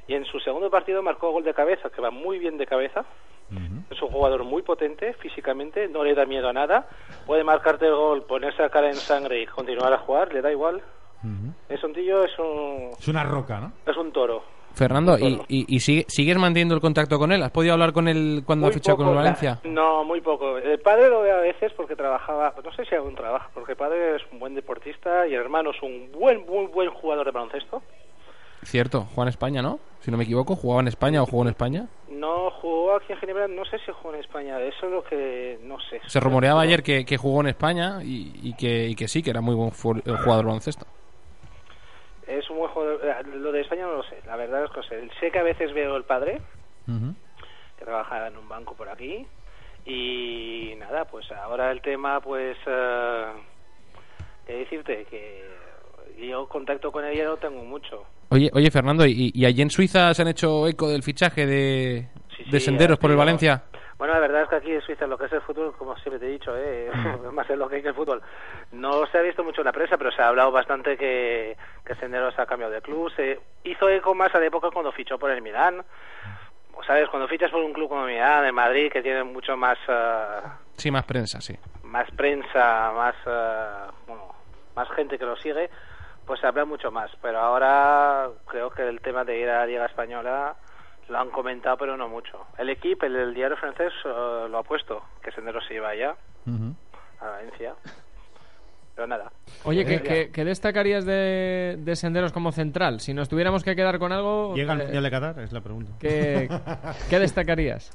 [0.06, 3.04] Y en su segundo partido marcó gol de cabeza, que va muy bien de cabeza.
[3.90, 6.88] Es un jugador muy potente físicamente, no le da miedo a nada.
[7.26, 10.50] Puede marcarte el gol, ponerse la cara en sangre y continuar a jugar, le da
[10.50, 10.82] igual.
[11.68, 13.72] Es un tío, es un, Es una roca, ¿no?
[13.90, 14.42] es un toro.
[14.74, 17.40] Fernando, ¿y, y, y sigue- sigues manteniendo el contacto con él?
[17.44, 19.60] ¿Has podido hablar con él cuando ha Muy fichado con poco, el Valencia?
[19.62, 20.58] la- No, muy poco.
[20.58, 23.78] El padre lo veo a veces porque trabajaba, no sé si aún trabaja, porque el
[23.78, 27.30] padre es un buen deportista y el hermano es un buen, muy buen jugador de
[27.30, 27.82] baloncesto.
[28.64, 29.78] Cierto, Juan España, ¿no?
[30.00, 31.86] Si no me equivoco, ¿jugaba en España o jugó en España?
[32.10, 35.58] No jugó aquí en Ginebra, no sé si jugó en España, eso es lo que
[35.62, 36.00] no sé.
[36.06, 39.30] Se rumoreaba ayer que, que jugó en España y, y que, y que sí, que
[39.30, 39.72] era muy buen eh,
[40.24, 40.86] jugador baloncesto.
[42.26, 43.00] Es un buen jugador.
[43.04, 45.08] eh, Lo de España no lo sé, la verdad es que sé.
[45.20, 46.40] Sé que a veces veo el padre,
[46.86, 49.26] que trabaja en un banco por aquí.
[49.86, 52.56] Y nada, pues ahora el tema, pues.
[54.46, 55.04] ¿Qué decirte?
[55.10, 55.42] Que
[56.18, 58.04] yo contacto con ella no tengo mucho.
[58.30, 62.08] Oye, oye Fernando, ¿y, y allí en Suiza se han hecho eco del fichaje de,
[62.50, 63.64] sí, Senderos por el Valencia?
[63.96, 66.18] Bueno, la verdad es que aquí en Suiza lo que es el fútbol, como siempre
[66.18, 66.90] te he dicho, ¿eh?
[67.32, 68.20] más es lo que que el fútbol.
[68.72, 71.94] No se ha visto mucho en la prensa, pero se ha hablado bastante que, que
[71.96, 73.12] Senderos ha cambiado de club.
[73.14, 75.84] Se hizo eco más a la época cuando fichó por el Milán.
[76.88, 77.08] ¿Sabes?
[77.08, 80.40] Cuando fichas por un club como Milán, en Madrid, que tiene mucho más, eh,
[80.76, 81.56] Sí, más prensa, sí.
[81.84, 84.34] más prensa, más, eh, bueno,
[84.74, 85.70] más gente que lo sigue,
[86.26, 87.10] pues se habla mucho más.
[87.22, 90.54] Pero ahora creo que el tema de ir a la Liga Española
[91.08, 92.46] lo han comentado, pero no mucho.
[92.58, 96.14] El equipo, el, el diario francés, eh, lo ha puesto, que Sendero se iba allá,
[97.20, 97.74] a Valencia.
[98.94, 99.32] Pero nada.
[99.64, 103.00] Oye, ¿qué, Eh, qué- qué destacarías de, de Senderos como central?
[103.00, 104.54] Si nos tuviéramos que quedar con algo...
[104.54, 105.38] ¿Llega al eh, Mundial de Qatar?
[105.40, 105.92] Es la pregunta.
[105.98, 106.48] ¿qué,
[107.10, 107.90] qué destacarías?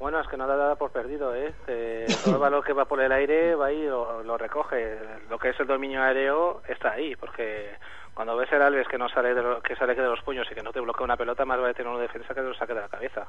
[0.00, 1.52] Bueno, es que no da nada por perdido, ¿eh?
[1.66, 4.98] Que todo el valor que va por el aire va ahí y lo, lo recoge.
[5.28, 7.72] Lo que es el dominio aéreo está ahí, porque
[8.14, 10.54] cuando ves el Alves que no sale de lo- que sale de los puños y
[10.54, 12.72] que no te bloquea una pelota, más vale tener una defensa que te lo saque
[12.74, 13.26] de la cabeza.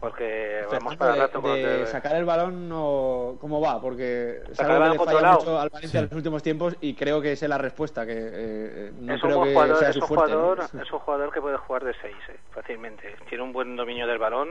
[0.00, 4.42] Porque vamos para de, rato con de el- sacar el balón no cómo va porque
[4.48, 5.38] es Sacar algo el que le balón falla controlado.
[5.38, 6.04] mucho al Valencia Sí.
[6.04, 9.22] en los últimos tiempos y creo que esa es la respuesta que eh, no es
[9.22, 10.38] un creo que jugador, sea es su un fuerte ¿no?
[10.40, 12.16] jugador, es un jugador que puede jugar de 6
[12.50, 13.14] fácilmente.
[13.28, 14.50] Tiene un buen dominio del balón.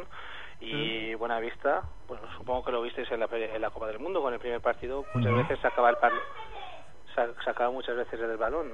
[0.62, 1.82] Y buena vista.
[2.08, 4.62] Bueno, supongo que lo visteis en la, en la Copa del Mundo con el primer
[4.62, 5.06] partido.
[5.14, 6.12] Muchas veces sacaba el par-
[7.16, 8.68] sa- sacaba muchas veces el balón.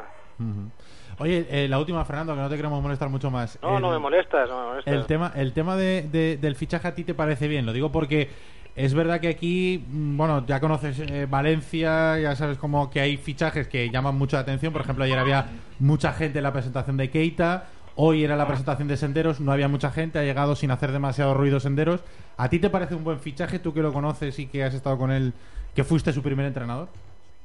[1.19, 3.57] Oye, eh, la última, Fernando, que no te queremos molestar mucho más.
[3.61, 4.93] No, El- no me molestas, no me molestas.
[4.93, 7.91] El tema, el tema de, de- del fichaje a ti te parece bien, lo digo
[7.91, 8.29] porque
[8.75, 13.17] es verdad que aquí, mm, bueno, ya conoces eh, Valencia, ya sabes como que hay
[13.17, 14.71] fichajes que llaman mucho la atención.
[14.71, 15.47] Por ejemplo, ayer había
[15.79, 17.65] mucha gente en la presentación de Keita,
[17.97, 21.33] hoy era la presentación de Senderos, no había mucha gente, ha llegado sin hacer demasiado
[21.33, 22.03] ruido Senderos.
[22.37, 24.97] ¿A ti te parece un buen fichaje, tú que lo conoces y que has estado
[24.97, 25.33] con él,
[25.75, 26.87] que fuiste su primer entrenador?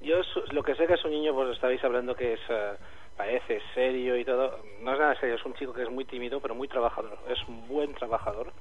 [0.03, 0.16] Yo
[0.53, 2.72] lo que sé que es un niño, pues estabais hablando que es eh,
[3.16, 4.59] parece serio y todo.
[4.82, 7.18] No es nada serio, es un chico que es muy tímido, pero muy trabajador.
[7.28, 8.53] Es un buen trabajador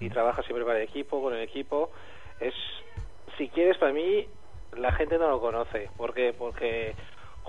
[0.00, 1.90] y trabaja siempre para el equipo, con el equipo.
[2.40, 2.54] Es,
[3.38, 4.26] si quieres, para mí
[4.76, 5.88] la gente no lo conoce.
[5.96, 6.34] ¿Por qué?
[6.36, 6.94] Porque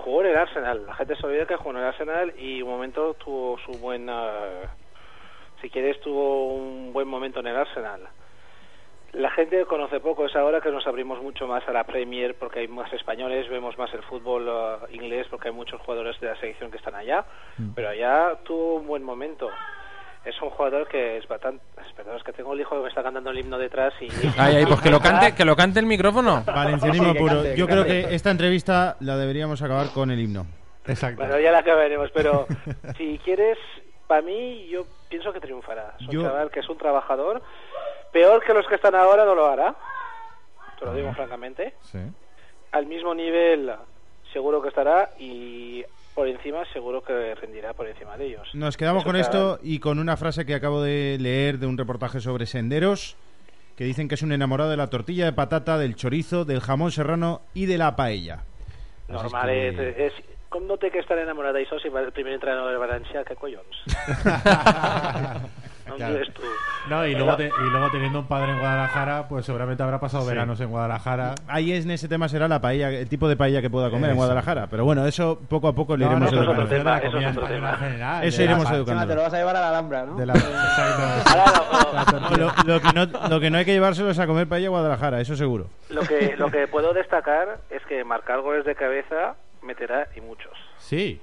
[0.02, 0.86] jugó en el Arsenal.
[0.86, 4.30] La gente se olvida que jugó en el Arsenal y un momento tuvo su buena.
[5.60, 8.08] Si quieres, tuvo un buen momento en el Arsenal.
[9.12, 12.60] La gente conoce poco, es ahora que nos abrimos mucho más a la Premier porque
[12.60, 16.36] hay más españoles, vemos más el fútbol eh, inglés porque hay muchos jugadores de la
[16.36, 17.22] selección que están allá,
[17.74, 19.50] pero allá tuvo un buen momento.
[20.24, 21.64] Es un jugador que es bastante...
[21.96, 24.06] Perdón, es que tengo el hijo que me está cantando el himno detrás y...
[24.38, 26.42] Ay, ay, pues que lo cante, que lo cante el micrófono.
[26.46, 27.34] Valencianismo Sí, puro.
[27.34, 30.46] cante, Yo creo que esta entrevista la deberíamos acabar con el himno.
[30.86, 31.22] Exacto.
[31.22, 32.46] Bueno, ya la acabaremos, pero
[32.96, 33.58] si quieres,
[34.06, 35.94] para mí, yo pienso que triunfará.
[36.00, 37.42] Es un Yo- chaval que es un trabajador,
[38.12, 39.74] peor que los que están ahora no lo hará,
[40.78, 41.74] te lo digo francamente.
[41.82, 41.98] Sí.
[42.72, 43.72] Al mismo nivel
[44.32, 48.48] seguro que estará y por encima seguro que rendirá por encima de ellos.
[48.54, 52.20] Nos quedamos con esto y con una frase que acabo de leer de un reportaje
[52.20, 53.16] sobre senderos
[53.76, 56.92] que dicen que es un enamorado de la tortilla de patata, del chorizo, del jamón
[56.92, 58.44] serrano y de la paella.
[59.08, 60.12] Así es Normal, que- es, es,
[60.52, 63.34] com no té que estar enamorada i si va el primer entrenador de València, què
[63.40, 63.78] collons?
[65.86, 66.18] no Claro.
[66.32, 66.42] tu.
[66.88, 70.22] No, y luego, te- y luego teniendo un padre en Guadalajara, pues seguramente habrá pasado
[70.24, 70.28] Sí.
[70.30, 71.34] veranos en Guadalajara.
[71.48, 74.10] Ahí en ese tema será la paella, el tipo de paella que pueda comer en
[74.10, 74.16] Eso.
[74.16, 74.66] Guadalajara.
[74.68, 76.62] Pero bueno, eso poco a poco le No, iremos no, educando.
[76.62, 79.06] en general, Eso de iremos la- Encima educando.
[79.06, 80.14] te lo vas a llevar a la Alhambra ¿no?
[80.16, 81.02] De la- exacto.
[82.38, 84.70] Lo, lo que no, lo que no hay que llevárselo es a comer paella a
[84.70, 85.66] Guadalajara, eso seguro.
[85.90, 90.52] Lo que, lo que puedo destacar es que marcar goles de cabeza meterá y muchos.
[90.78, 91.20] Sí.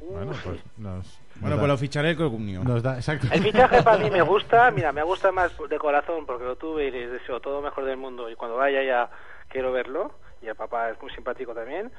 [0.00, 2.64] Bueno, pues nos, Bueno, pues lo ficharé el comunio.
[2.64, 3.26] Nos da, exacto.
[3.32, 6.86] El fichaje para mí me gusta, mira, me gusta más de corazón porque lo tuve
[6.86, 9.10] y les deseo todo lo mejor del mundo y cuando vaya ya
[9.48, 11.90] quiero verlo y el papá es muy simpático también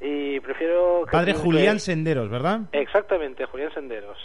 [0.00, 1.04] y prefiero...
[1.06, 2.60] que Padre Julián Senderos, ¿verdad?
[2.72, 4.18] Exactamente, Julián Senderos.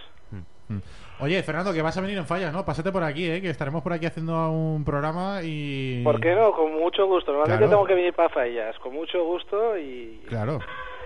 [1.19, 2.63] Oye, Fernando, que vas a venir en fallas, ¿no?
[2.63, 3.41] Pásate por aquí, ¿eh?
[3.41, 6.03] Que estaremos por aquí haciendo un programa y...
[6.03, 6.51] ¿Por qué no?
[6.51, 7.31] Con mucho gusto.
[7.31, 7.71] Normalmente Claro.
[7.71, 10.21] tengo que venir para fallas, con mucho gusto y...
[10.27, 10.59] Claro.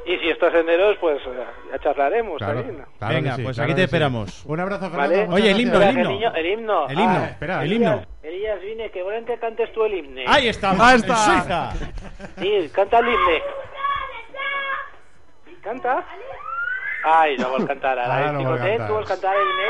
[0.06, 2.86] Y si estos senderos, pues eh, ya charlaremos Claro, también.
[2.98, 3.86] claro Venga, sí, pues claro aquí te sí.
[3.86, 4.46] esperamos.
[4.46, 5.16] Un abrazo, ¿Vale?
[5.16, 5.36] Fernando.
[5.36, 6.10] Oye, el himno, el himno.
[6.36, 6.88] el himno.
[6.90, 7.20] El himno.
[7.20, 8.06] Ah, espera, el himno.
[8.24, 10.22] Elías, vine, que volen que cantes tú el himno.
[10.28, 10.72] Ahí está.
[10.72, 11.16] Ahí en está.
[11.16, 11.72] Suiza.
[12.40, 13.28] Sí, canta el himno.
[15.62, 16.04] ¿Canta?
[17.04, 18.02] Ai, no vols cantar eh?
[18.32, 19.36] no Estic vol content, cantar.
[19.36, 19.68] el himne?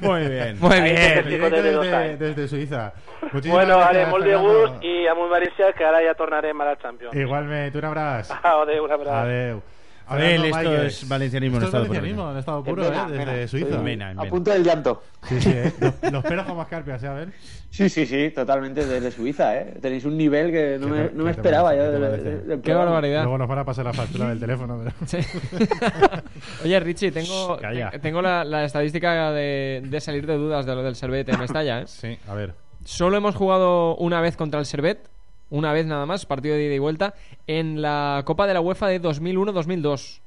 [0.00, 0.58] Muy bien.
[0.60, 1.24] Muy bien.
[1.24, 2.92] desde, desde Suiza.
[3.32, 6.60] Muchísimas Bueno, gracias, haré molt de gust i amb un València que ara ja tornarem
[6.60, 7.16] a la Champions.
[7.16, 8.34] Igualmente, un abrazo.
[8.42, 9.16] Adéu, un abrazo.
[9.16, 9.62] Adeu.
[10.08, 13.24] Abel, esto es valencianismo en Esto es estado valencianismo en estado puro, En ¿eh?
[13.26, 13.48] Desde.
[13.48, 13.80] Suiza.
[13.80, 15.02] En en A punto del llanto.
[15.28, 15.72] Sí, sí, ¿eh?
[15.80, 17.32] Los, los pelos como escarpias, ¿eh, Abel?
[17.70, 19.74] Sí, sí, sí, totalmente desde Suiza, ¿eh?
[19.80, 22.62] Tenéis un nivel que no ¿Qué me, no me esperaba yo.
[22.62, 23.22] ¿Qué barbaridad.
[23.22, 24.78] Luego nos van a pasar la factura del teléfono.
[24.78, 24.92] Pero...
[25.06, 25.18] Sí.
[26.64, 27.58] Oye, Richie, tengo,
[28.00, 31.80] tengo la, la estadística de, de salir de dudas de lo del Servet en Mestalla.
[31.80, 31.86] ¿eh?
[31.86, 32.54] Sí, a ver.
[32.84, 35.10] Solo hemos jugado una vez contra el Servet,
[35.50, 37.14] una vez nada más, partido de ida y vuelta,
[37.46, 40.20] en la Copa de la UEFA de 2001-2002.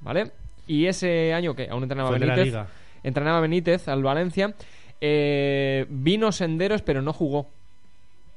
[0.00, 0.32] ¿Vale?
[0.66, 2.54] Y ese año que aún entrenaba Fue Benítez,
[3.02, 4.54] entrenaba Benítez al Valencia,
[5.00, 7.48] eh, vino Senderos, pero no jugó.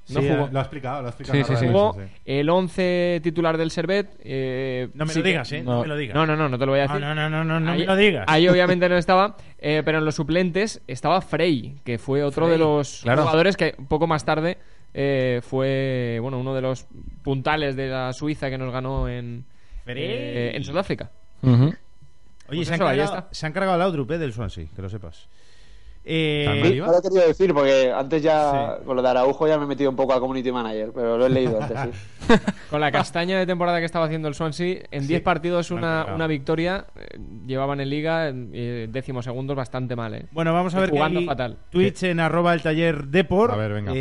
[0.09, 0.49] No Sí, jugó.
[0.51, 1.43] Lo ha explicado, lo ha explicado.
[1.43, 4.07] Sí, sí, Jugó el 11 titular del Servet.
[4.23, 5.63] eh, No me sí lo digas, ¿eh?
[5.63, 5.81] No, no.
[5.81, 6.13] me lo digas.
[6.15, 7.07] No, no, no, no te lo voy a No, decir.
[7.07, 8.25] no, no, no, no, no ahí, me lo digas.
[8.27, 12.59] Ahí obviamente no estaba, eh, pero en los suplentes estaba Frey, que fue otro de
[12.59, 13.23] los claro.
[13.23, 14.59] jugadores que poco más tarde
[14.97, 16.87] eh, fue bueno uno de los
[17.21, 19.43] puntales de la Suiza que nos ganó en,
[19.85, 21.11] eh, en Sudáfrica.
[21.41, 21.65] Ujú.
[21.65, 21.75] Oye,
[22.47, 23.27] Pues se, han eso, cargado, está.
[23.31, 25.27] se han cargado el Outrup eh, del Swansea, que lo sepas.
[26.07, 28.85] Eh, ¿Tan Sí, he querido decir porque antes ya, Sí.
[28.85, 31.25] con lo de Araujo ya me he metido un poco a Community Manager, pero lo
[31.25, 31.79] he leído antes,
[32.27, 32.33] sí.
[32.69, 35.83] Con la castaña de temporada que estaba haciendo el Swansea, en 10 partidos lo han
[35.83, 37.17] una, una victoria, eh,
[37.47, 40.13] llevaban en liga eh, décimos segundos bastante mal.
[40.13, 40.25] eh.
[40.31, 41.57] Bueno, vamos a ver que jugando hay fatal.
[41.71, 43.51] tweets en arroba el taller Depor.
[43.51, 43.91] A ver, venga.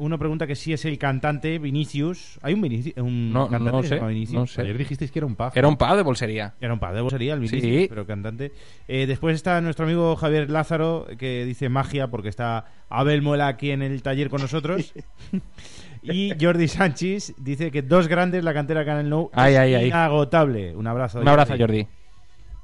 [0.00, 2.38] Uno pregunta que si es el cantante Vinicius.
[2.42, 4.40] ¿Hay un, Vinici- un No, cantante no que se sé, llama Vinicius?
[4.40, 4.62] no sé.
[4.62, 5.52] Ayer dijisteis que era un pub.
[5.54, 6.54] Era un pub de bolsería.
[6.60, 7.86] Era un par de sería el Vinicius, Sí.
[7.88, 8.52] pero cantante.
[8.88, 13.70] Eh, después está nuestro amigo Javier Lázaro, que dice magia porque está Abel Muela aquí
[13.70, 14.94] en el taller con nosotros.
[16.02, 19.86] y Jordi Sánchez dice que dos grandes la cantera Canal No Ay, es ay, ay.
[19.88, 20.74] inagotable.
[20.74, 21.20] Un abrazo.
[21.20, 21.86] Un abrazo, Jordi.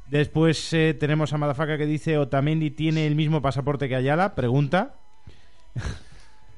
[0.09, 4.35] Después eh, tenemos a Madafaka que dice Otamendi tiene el mismo pasaporte que Ayala.
[4.35, 4.95] Pregunta.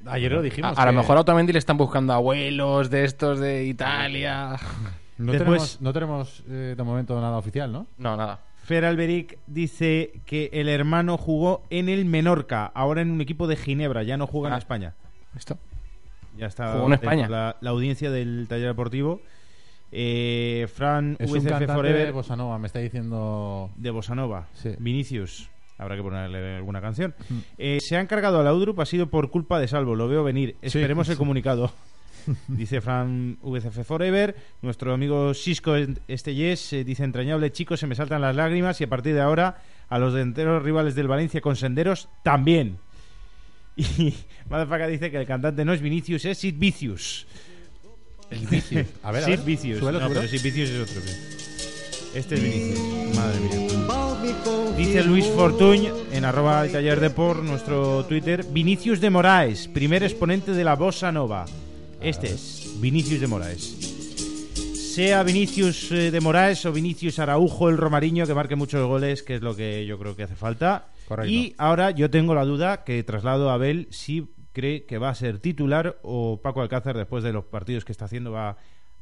[0.07, 0.79] Ayer lo dijimos.
[0.79, 4.57] A, a lo mejor a Otamendi le están buscando abuelos de estos de Italia.
[5.19, 7.89] No Después- tenemos, no tenemos eh, de momento nada oficial, ¿no?
[7.99, 8.39] No, nada.
[8.63, 13.57] Fer Alberic dice que el hermano jugó en el Menorca, ahora en un equipo de
[13.57, 14.59] Ginebra, ya no juega en Ah.
[14.59, 14.95] España.
[15.37, 15.59] ¿Esto?
[16.37, 17.29] Ya está Jugó en España.
[17.29, 19.21] La, la audiencia del taller deportivo.
[19.91, 23.71] Eh, Fran Es un VCF cantante Forever de Bossa Nova, me está diciendo...
[23.75, 24.47] de Bossa Nova.
[24.55, 24.77] Sí.
[24.79, 25.51] Vinicius.
[25.79, 27.15] Habrá que ponerle alguna canción.
[27.29, 27.39] Mm.
[27.57, 30.57] Eh, se han cargado al Audrup, ha sido por culpa de Salvo, lo veo venir.
[30.61, 31.19] Esperemos el sí.
[31.19, 31.73] comunicado.
[32.49, 34.37] Dice Fran VCF Forever.
[34.61, 35.77] Nuestro amigo Cisco
[36.09, 39.63] Estellés eh, dice entrañable, chicos, se me saltan las lágrimas y a partir de ahora
[39.89, 42.79] a los delanteros rivales del Valencia con senderos también.
[43.77, 47.27] Y dice que el cantante no es Vinicius, es Sid Vicious.
[48.29, 48.87] El Vicious.
[49.05, 49.45] A ver, a Sid ver.
[49.45, 49.81] Vicious.
[49.81, 50.09] No, súbelo.
[50.09, 51.03] pero Sid Vicious es otro.
[52.15, 53.17] Este es Vinicius.
[53.17, 54.08] Madre mía.
[54.77, 60.03] Dice Luis Fortuñ en arroba el taller de por nuestro Twitter Vinicius de Moraes, primer
[60.03, 61.45] exponente de la bossa nova.
[62.01, 63.63] Este es Vinicius de Moraes.
[64.95, 69.37] Sea Vinicius eh, de Moraes o Vinicius Araujo, el Romariño, que marque muchos goles, que
[69.37, 70.89] es lo que yo creo que hace falta.
[71.07, 71.31] Correcto.
[71.31, 75.15] Y ahora yo tengo la duda que traslado a Abel si cree que va a
[75.15, 78.57] ser titular o Paco Alcácer, después de los partidos que está haciendo, va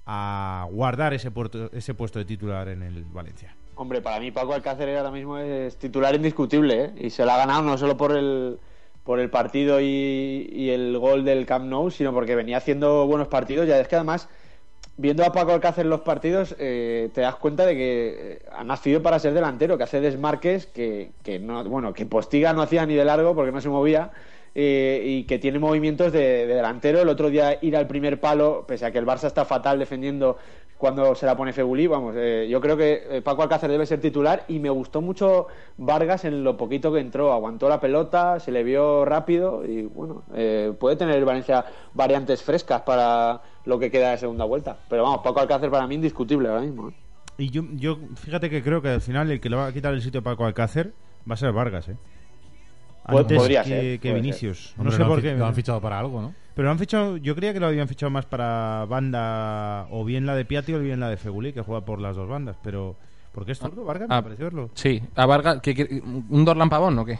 [0.04, 3.56] a guardar ese, puerto- ese puesto de titular en el Valencia.
[3.78, 6.92] Hombre, para mí Paco Alcácer ahora mismo es titular indiscutible, ¿eh?
[6.96, 8.58] Y se lo ha ganado no solo por el,
[9.04, 13.28] por el partido y, y el gol del Camp Nou, sino porque venía haciendo buenos
[13.28, 13.66] partidos.
[13.68, 14.30] Ya es que además,
[14.96, 19.02] viendo a Paco Alcácer los partidos, eh, te das cuenta de que eh, ha nacido
[19.02, 22.94] para ser delantero, que hace desmarques que, que no, bueno, que Postiga no hacía ni
[22.94, 24.10] de largo porque no se movía.
[24.58, 27.02] eh, y que tiene movimientos de, de delantero.
[27.02, 30.38] El otro día ir al primer palo, pese a que el Barça está fatal defendiendo
[30.78, 34.00] cuando se la pone Febulí, vamos, eh, yo creo que eh, Paco Alcácer debe ser
[34.00, 35.46] titular y me gustó mucho
[35.78, 40.22] Vargas en lo poquito que entró, aguantó la pelota, se le vio rápido y bueno,
[40.34, 41.64] eh, puede tener el Valencia
[41.94, 44.76] variantes frescas para lo que queda de segunda vuelta.
[44.88, 46.90] Pero vamos, Paco Alcácer para mí indiscutible ahora mismo.
[46.90, 46.94] ¿eh?
[47.38, 49.94] Y yo, yo fíjate que creo que al final el que le va a quitar
[49.94, 50.92] el sitio a Paco Alcácer
[51.28, 51.96] va a ser Vargas, ¿eh?
[53.04, 54.74] Antes podría que, ser, que Vinicius.
[54.76, 55.34] No Hombre, sé por qué.
[55.34, 56.34] Lo han fichado para algo, ¿no?
[56.56, 60.24] Pero lo han fichado, yo creía que lo habían fichado más para banda o bien
[60.26, 62.56] la de Piatti o bien la de Feguli, que juega por las dos bandas.
[62.64, 62.96] Pero,
[63.32, 64.08] ¿por qué es zurdo, Vargas?
[64.10, 64.70] Ah, Me pareció verlo.
[64.74, 67.18] Sí, a Vargas, ¿qué quiere- ¿un Dorlan Pavón o qué?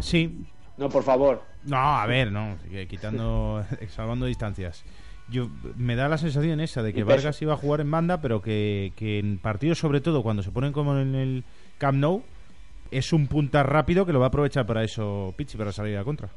[0.00, 0.46] Sí.
[0.78, 1.42] No, por favor.
[1.64, 4.84] No, a ver, no, sigue quitando, salvando distancias.
[5.28, 7.02] Yo me da la sensación esa de que.
[7.04, 10.50] Vargas iba a jugar en banda, pero que, que en partidos, sobre todo cuando se
[10.52, 11.44] ponen como en el
[11.78, 12.22] Camp Nou,
[12.92, 16.04] es un punta rápido que lo va a aprovechar para eso Pichi, para salir a
[16.04, 16.28] contra.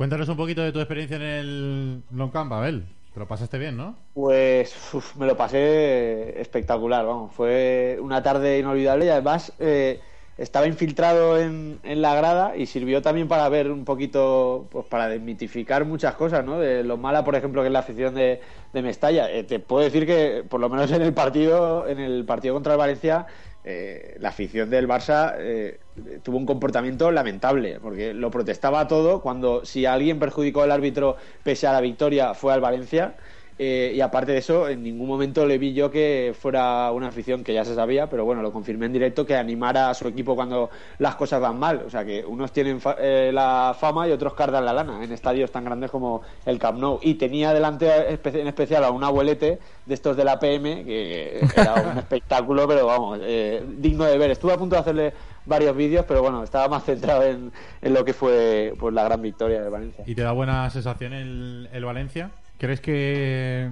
[0.00, 2.86] Cuéntanos un poquito de tu experiencia en el Long Camp, Abel.
[3.12, 3.96] Te lo pasaste bien, ¿no?
[4.14, 4.74] Pues
[5.18, 7.34] me lo pasé espectacular, vamos.
[7.34, 10.00] Fue una tarde inolvidable y además eh,
[10.38, 15.06] estaba infiltrado en, en la grada y sirvió también para ver un poquito, pues para
[15.06, 16.58] desmitificar muchas cosas, ¿no?
[16.58, 18.40] De lo mala, por ejemplo, que es la afición de,
[18.72, 19.30] de Mestalla.
[19.30, 22.72] Eh, te puedo decir que, por lo menos en el partido, en el partido contra
[22.72, 23.26] el Valencia,
[23.62, 25.80] eh, la afición del Barça eh,
[26.22, 31.66] tuvo un comportamiento lamentable, porque lo protestaba todo cuando si alguien perjudicó al árbitro pese
[31.66, 33.16] a la victoria fue al Valencia.
[33.62, 37.44] Eh, y aparte de eso, en ningún momento le vi yo que fuera una afición
[37.44, 40.34] que ya se sabía, pero bueno, lo confirmé en directo, que animara a su equipo
[40.34, 41.82] cuando las cosas van mal.
[41.86, 45.12] O sea, que unos tienen fa- eh, la fama y otros cardan la lana en
[45.12, 46.98] estadios tan grandes como el Camp Nou.
[47.02, 51.74] Y tenía delante en especial a un abuelete de estos de la PM, que era
[51.92, 54.30] un espectáculo, pero vamos, eh, digno de ver.
[54.30, 55.12] Estuve a punto de hacerle
[55.44, 57.52] varios vídeos, pero bueno, estaba más centrado en,
[57.82, 60.04] en lo que fue pues, la gran victoria de Valencia.
[60.06, 62.30] ¿Y te da buena sensación el, el Valencia?
[62.60, 63.70] ¿Crees que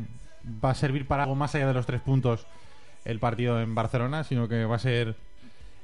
[0.64, 2.46] va a servir para algo más allá de los tres puntos
[3.04, 5.14] el partido en Barcelona, sino que va a ser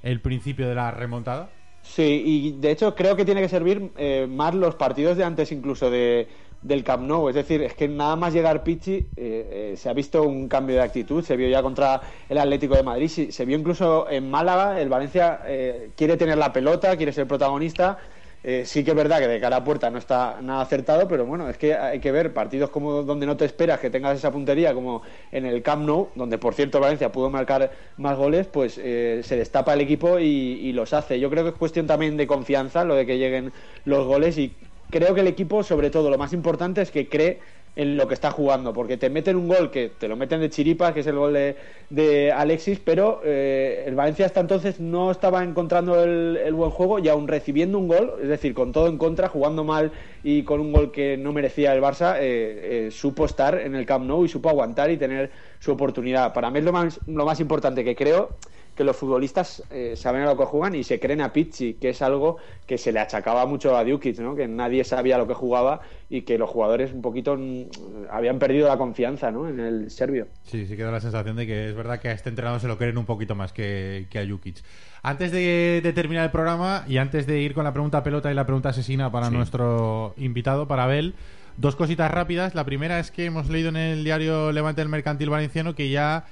[0.02, 1.50] el principio de la remontada?
[1.82, 5.52] Sí, y de hecho creo que tiene que servir eh, más los partidos de antes
[5.52, 6.28] incluso de,
[6.64, 7.28] del Camp Nou.
[7.28, 10.76] Es decir, es que nada más llegar Pichi eh, eh, se ha visto un cambio
[10.76, 11.22] de actitud.
[11.22, 14.80] Se vio ya contra el Atlético de Madrid, sí, se vio incluso en Málaga.
[14.80, 17.98] El Valencia eh, quiere tener la pelota, quiere ser protagonista.
[18.46, 21.24] Eh, sí que es verdad que de cara a puerta no está nada acertado, pero
[21.24, 24.30] bueno, es que hay que ver partidos como donde no te esperas que tengas esa
[24.30, 25.00] puntería, como
[25.32, 29.36] en el Camp Nou, donde por cierto Valencia pudo marcar más goles, pues eh, se
[29.36, 31.18] destapa el equipo y, y los hace.
[31.18, 33.50] Yo creo que es cuestión también de confianza, lo de que lleguen
[33.86, 34.54] los goles y
[34.90, 37.40] creo que el equipo, sobre todo, lo más importante es que cree
[37.76, 40.50] en lo que está jugando, porque te meten un gol que te lo meten de
[40.50, 45.42] chiripas, que es el gol de, Alexis, pero eh, el Valencia hasta entonces no estaba
[45.42, 48.98] encontrando el, el buen juego y aún recibiendo un gol, es decir, con todo en
[48.98, 49.90] contra, jugando mal
[50.22, 53.86] y con un gol que no merecía el Barça, eh, eh, supo estar en el
[53.86, 56.32] Camp Nou y supo aguantar y tener su oportunidad.
[56.32, 58.30] Para mí es lo más, lo más importante que creo
[58.74, 61.90] que los futbolistas eh, saben a lo que juegan y se creen a Pizzi, que
[61.90, 64.34] es algo que se le achacaba mucho a Djukic, ¿no?
[64.34, 67.64] que nadie sabía lo que jugaba y que los jugadores un poquito mm,
[68.10, 69.48] habían perdido la confianza ¿no?
[69.48, 70.26] en el serbio.
[70.44, 72.76] Sí, sí queda la sensación de que es verdad que a este entrenador se lo
[72.78, 74.56] creen un poquito más que, que a Jukic.
[75.02, 78.34] Antes de, de terminar el programa y antes de ir con la pregunta pelota y
[78.34, 79.34] la pregunta asesina para Sí.
[79.34, 81.14] nuestro invitado, para Abel,
[81.58, 82.54] dos cositas rápidas.
[82.54, 86.24] La primera es que hemos leído en el diario Levante del Mercantil Valenciano que ya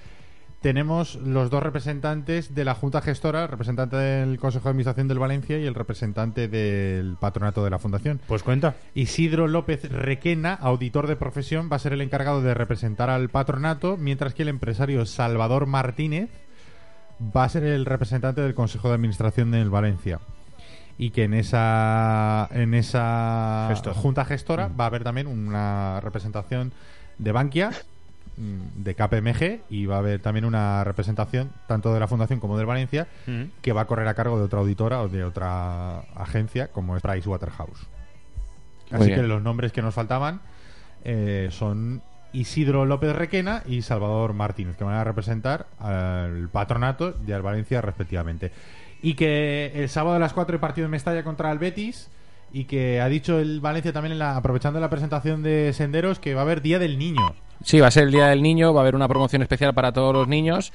[0.62, 5.18] tenemos los dos representantes de la Junta Gestora, el representante del Consejo de Administración del
[5.18, 8.20] Valencia y el representante del patronato de la Fundación.
[8.26, 8.76] Pues cuenta.
[8.94, 13.96] Isidro López Requena, auditor de profesión, va a ser el encargado de representar al patronato,
[13.96, 16.30] mientras que el empresario Salvador Martínez
[17.20, 20.20] va a ser el representante del Consejo de Administración del Valencia.
[20.96, 23.94] Y que en esa en esa Gestor.
[23.94, 26.72] junta gestora va a haber también una representación
[27.18, 27.91] de Bankia, mm,
[28.36, 32.66] de KPMG y va a haber también una representación tanto de la Fundación como del
[32.66, 33.42] Valencia Mm.
[33.60, 37.02] que va a correr a cargo de otra auditora o de otra agencia como es
[37.02, 37.86] Pricewaterhouse.
[38.90, 39.20] Muy Así bien.
[39.20, 40.40] que los nombres que nos faltaban
[41.04, 42.02] eh, son
[42.32, 47.80] Isidro López Requena y Salvador Martínez, que van a representar al patronato y al Valencia
[47.82, 48.50] respectivamente.
[49.02, 52.08] Y que el sábado a las 4 hay partido en Mestalla contra el Betis.
[52.54, 56.34] Y que ha dicho el Valencia también, en la, aprovechando la presentación de Senderos, que
[56.34, 57.34] va a haber Día del Niño.
[57.64, 59.92] Sí, va a ser el Día del Niño, va a haber una promoción especial para
[59.92, 60.72] todos los niños.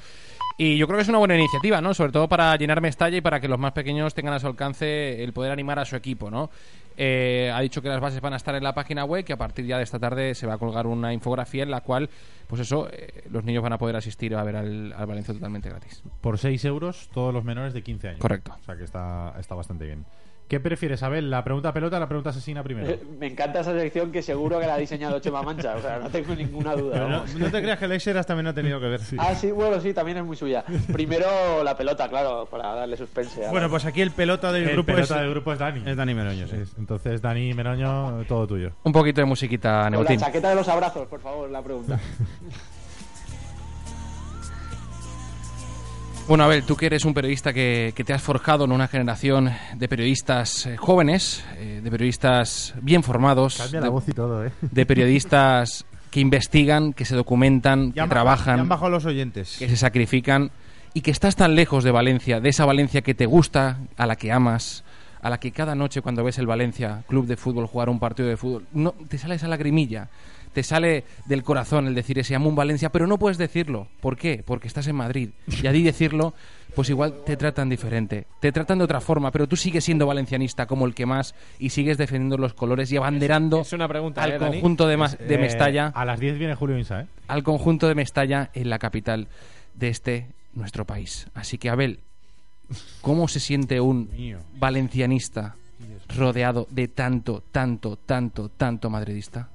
[0.60, 1.94] Y yo creo que es una buena iniciativa, ¿no?
[1.94, 5.22] Sobre todo para llenar Mestalla y para que los más pequeños tengan a su alcance
[5.22, 6.50] el poder animar a su equipo, ¿no?
[6.96, 9.36] Eh, ha dicho que las bases van a estar en la página web, que a
[9.36, 12.10] partir ya de esta tarde se va a colgar una infografía en la cual,
[12.48, 15.68] pues eso, eh, los niños van a poder asistir a ver al, al Valencia totalmente
[15.68, 16.02] gratis.
[16.20, 18.20] Por 6 euros, todos los menores de 15 años.
[18.20, 18.56] Correcto.
[18.60, 20.04] O sea que está, está bastante bien.
[20.48, 21.28] ¿Qué prefieres, Abel?
[21.30, 22.96] ¿La pregunta pelota o la pregunta asesina primero?
[23.20, 26.08] Me encanta esa sección que seguro que la ha diseñado Chema Mancha, o sea, no
[26.08, 27.06] tengo ninguna duda.
[27.06, 29.00] No, no te creas que el Exeras también ha tenido que ver.
[29.18, 30.64] Ah, sí, bueno, sí, también es muy suya.
[30.90, 33.44] Primero la pelota, claro, para darle suspense.
[33.46, 35.82] a- Bueno, pues aquí el pelota del El grupo pelota es, del grupo es Dani.
[35.84, 36.48] es Dani Meroño.
[36.48, 36.56] sí.
[36.56, 38.72] Es- Entonces, Dani Meroño, todo tuyo.
[38.84, 40.18] Un poquito de musiquita, Con la Neutín.
[40.18, 42.00] chaqueta de los abrazos, por favor, la pregunta.
[46.28, 49.50] Bueno, Abel, tú que eres un periodista que, que te has forjado en una generación
[49.74, 54.44] de periodistas eh, jóvenes, eh, de periodistas bien formados, Cambia de, la voz y todo,
[54.44, 54.52] ¿eh?
[54.60, 59.56] de periodistas que investigan, que se documentan, Ya que han trabajan, han bajado los oyentes.
[59.58, 60.50] que se sacrifican
[60.92, 64.16] y que estás tan lejos de Valencia, de esa Valencia que te gusta, a la
[64.16, 64.84] que amas,
[65.22, 68.28] a la que cada noche cuando ves el Valencia Club de Fútbol jugar un partido
[68.28, 70.08] de fútbol, no te sale esa lagrimilla,
[70.52, 73.88] te sale del corazón el decir ese amo un Valencia, pero no puedes decirlo.
[74.00, 74.42] ¿Por qué?
[74.46, 75.30] Porque estás en Madrid.
[75.62, 76.34] Y allí decirlo,
[76.74, 78.26] pues igual te tratan diferente.
[78.40, 81.70] Te tratan de otra forma, pero tú sigues siendo valencianista como el que más y
[81.70, 85.34] sigues defendiendo los colores y abanderando Es una pregunta, al ¿eh, conjunto de, Ma- de
[85.34, 87.06] Eh, Mestalla A las 10 viene Julio Insa, ¿eh?
[87.28, 89.28] al conjunto de Mestalla en la capital
[89.74, 91.28] de este nuestro país.
[91.34, 92.00] Así que Abel,
[93.00, 94.10] ¿cómo se siente un
[94.58, 95.54] valencianista
[96.16, 99.48] rodeado de tanto, tanto, tanto, tanto madridista?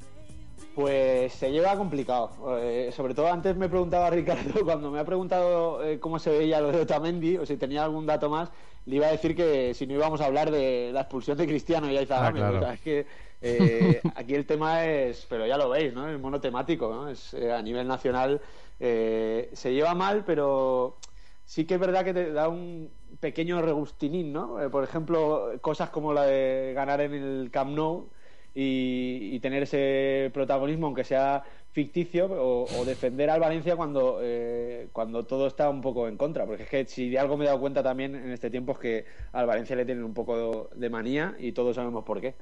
[0.76, 2.58] Pues se lleva complicado.
[2.60, 6.62] Eh, sobre todo antes me preguntaba Ricardo, cuando me ha preguntado eh, cómo se veía
[6.62, 8.50] lo de Otamendi, o si tenía algún dato más,
[8.86, 11.92] le iba a decir que si no íbamos a hablar de la expulsión de Cristiano
[11.92, 12.40] y Aizagame.
[12.40, 12.58] Ah, claro.
[12.58, 13.06] O sea, es que
[13.42, 16.10] eh, aquí el tema es, pero ya lo veis, ¿no?
[16.10, 17.10] Es monotemático, ¿no?
[17.10, 18.42] Es, a nivel nacional
[18.80, 20.98] se lleva mal, pero
[21.46, 22.90] sí que es verdad que te da un
[23.22, 24.58] pequeño regustinín, ¿no?
[24.70, 28.10] Por ejemplo, cosas como la de ganar en el Camp Nou
[28.56, 34.90] y, y tener ese protagonismo, aunque sea ficticio, o, o defender al Valencia cuando, eh,
[34.92, 36.46] cuando todo está un poco en contra.
[36.46, 38.78] Porque es que si de algo me he dado cuenta también en este tiempo es
[38.80, 42.36] que al Valencia le tienen un poco de manía y todos sabemos por qué.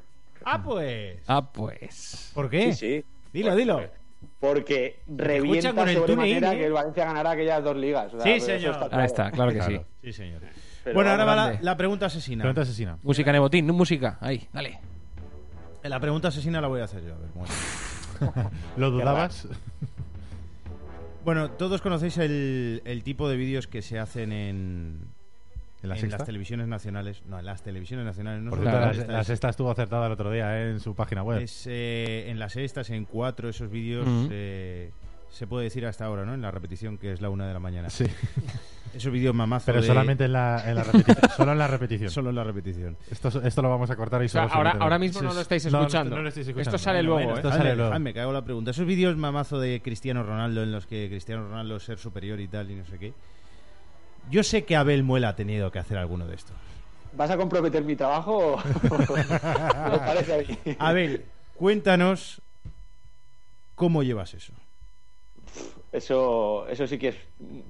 [0.44, 1.20] Ah, pues.
[1.28, 2.32] Ah, pues.
[2.34, 2.74] ¿Por qué?
[2.74, 3.06] Sí, sí.
[3.32, 3.82] Dilo, dilo.
[4.40, 6.58] Porque revienta con el TuneIn, ¿eh?
[6.58, 8.14] que el Valencia ganará aquellas dos ligas.
[8.14, 8.74] O sea, Sí, eso señor.
[8.84, 9.80] está Ahí está, claro que sí.
[10.04, 10.42] Sí, señor.
[10.84, 12.44] Pero bueno, ahora va la pregunta asesina.
[12.44, 12.98] Pregunta asesina.
[13.02, 14.18] Música Nebotín, no música.
[14.20, 14.80] Ahí, dale.
[15.84, 17.14] La pregunta asesina la voy a hacer yo.
[17.16, 17.52] A ver, ¿cómo es?
[18.78, 19.48] ¿Lo dudabas?
[21.24, 25.02] Bueno, todos conocéis el, el tipo de vídeos que se hacen en,
[25.84, 26.18] ¿En la en sexta?
[26.18, 27.22] las televisiones nacionales.
[27.28, 28.42] No, en las televisiones nacionales.
[28.42, 30.72] No Por cierto, la, la sexta estuvo acertada el otro día ¿eh?
[30.72, 31.42] en su página web.
[31.42, 34.92] Es, eh, en las sextas, en cuatro, esos vídeos eh,
[35.30, 36.34] se puede decir hasta ahora, ¿no?
[36.34, 37.90] En la repetición, que es la una de la mañana.
[37.90, 38.06] Sí.
[38.94, 41.30] Esos vídeos mamazos Pero de- solamente en la, en la repetición.
[41.38, 42.10] solo en la repetición.
[42.10, 42.98] Solo en la repetición.
[43.10, 45.34] Esto, esto lo vamos a cortar y O sea, solo se ahora, ahora mismo no
[45.34, 46.16] lo estáis No, no, escuchando.
[46.18, 46.76] no lo estáis escuchando.
[46.76, 47.40] Esto sale Bueno, luego, bueno, ¿eh?
[47.40, 47.90] esto sale luego.
[47.90, 48.72] dejadme, que hago la pregunta.
[48.72, 52.48] Esos vídeos mamazo de Cristiano Ronaldo en los que Cristiano Ronaldo es ser superior y
[52.50, 53.14] tal y no sé qué.
[54.30, 56.56] Yo sé que Abel Muela ha tenido que hacer alguno de estos.
[57.14, 60.76] ¿Vas a comprometer mi trabajo o me parece a mí?
[60.80, 61.26] Abel,
[61.56, 62.42] cuéntanos
[63.76, 64.54] cómo llevas eso.
[65.92, 67.16] Eso, eso sí que es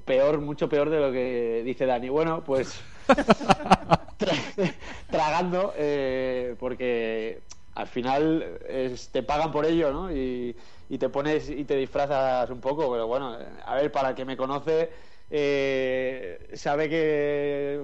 [0.05, 2.09] peor, mucho peor de lo que dice Dani.
[2.09, 2.79] Bueno, pues
[4.19, 4.73] tra-
[5.09, 7.41] tragando, eh, porque
[7.75, 10.11] al final es- te pagan por ello, ¿no?
[10.11, 10.55] Y,
[10.89, 14.25] y te pones y te disfrazas un poco, pero bueno, a ver, para el que
[14.25, 14.91] me conoce,
[15.29, 17.81] eh, sabe que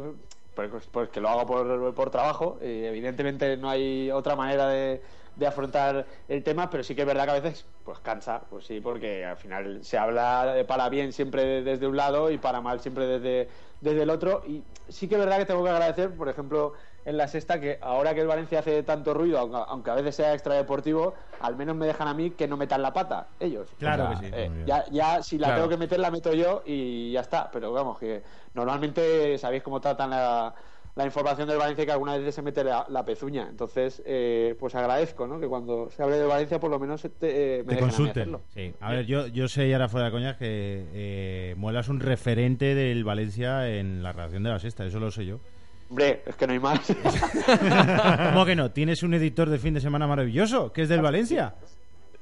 [0.53, 5.01] pues, pues que lo hago por, por trabajo y evidentemente no hay otra manera de,
[5.37, 8.65] de afrontar el tema pero sí que es verdad que a veces pues cansa pues
[8.65, 12.79] sí porque al final se habla para bien siempre desde un lado y para mal
[12.79, 16.27] siempre desde, desde el otro y sí que es verdad que tengo que agradecer por
[16.27, 16.73] ejemplo
[17.05, 20.33] en la sexta que ahora que el Valencia hace tanto ruido aunque, a veces sea
[20.33, 24.07] extradeportivo al menos me dejan a mí que no metan la pata ellos Claro O
[24.07, 24.31] sea, que sí.
[24.35, 25.61] eh, ya, ya si la Claro.
[25.61, 28.23] tengo que meter la meto yo y ya está pero vamos que
[28.55, 30.55] normalmente sabéis cómo tratan la,
[30.97, 34.73] la información del Valencia que algunas veces se mete la, la pezuña entonces eh, pues
[34.75, 35.39] agradezco ¿no?
[35.39, 38.21] que cuando se hable de Valencia por lo menos te, eh, me Te a consulten.
[38.23, 38.41] hacerlo.
[38.53, 38.73] Sí.
[38.81, 41.99] A ver, yo, yo sé, y ahora fuera de coñas, que eh, Muela es un
[41.99, 45.39] referente del Valencia en la redacción de la sexta, eso lo sé yo.
[45.89, 46.79] hombre es que no hay más
[48.31, 48.71] ¿Cómo que no?
[48.71, 51.53] Tienes un editor de fin de semana maravilloso, que es del Valencia.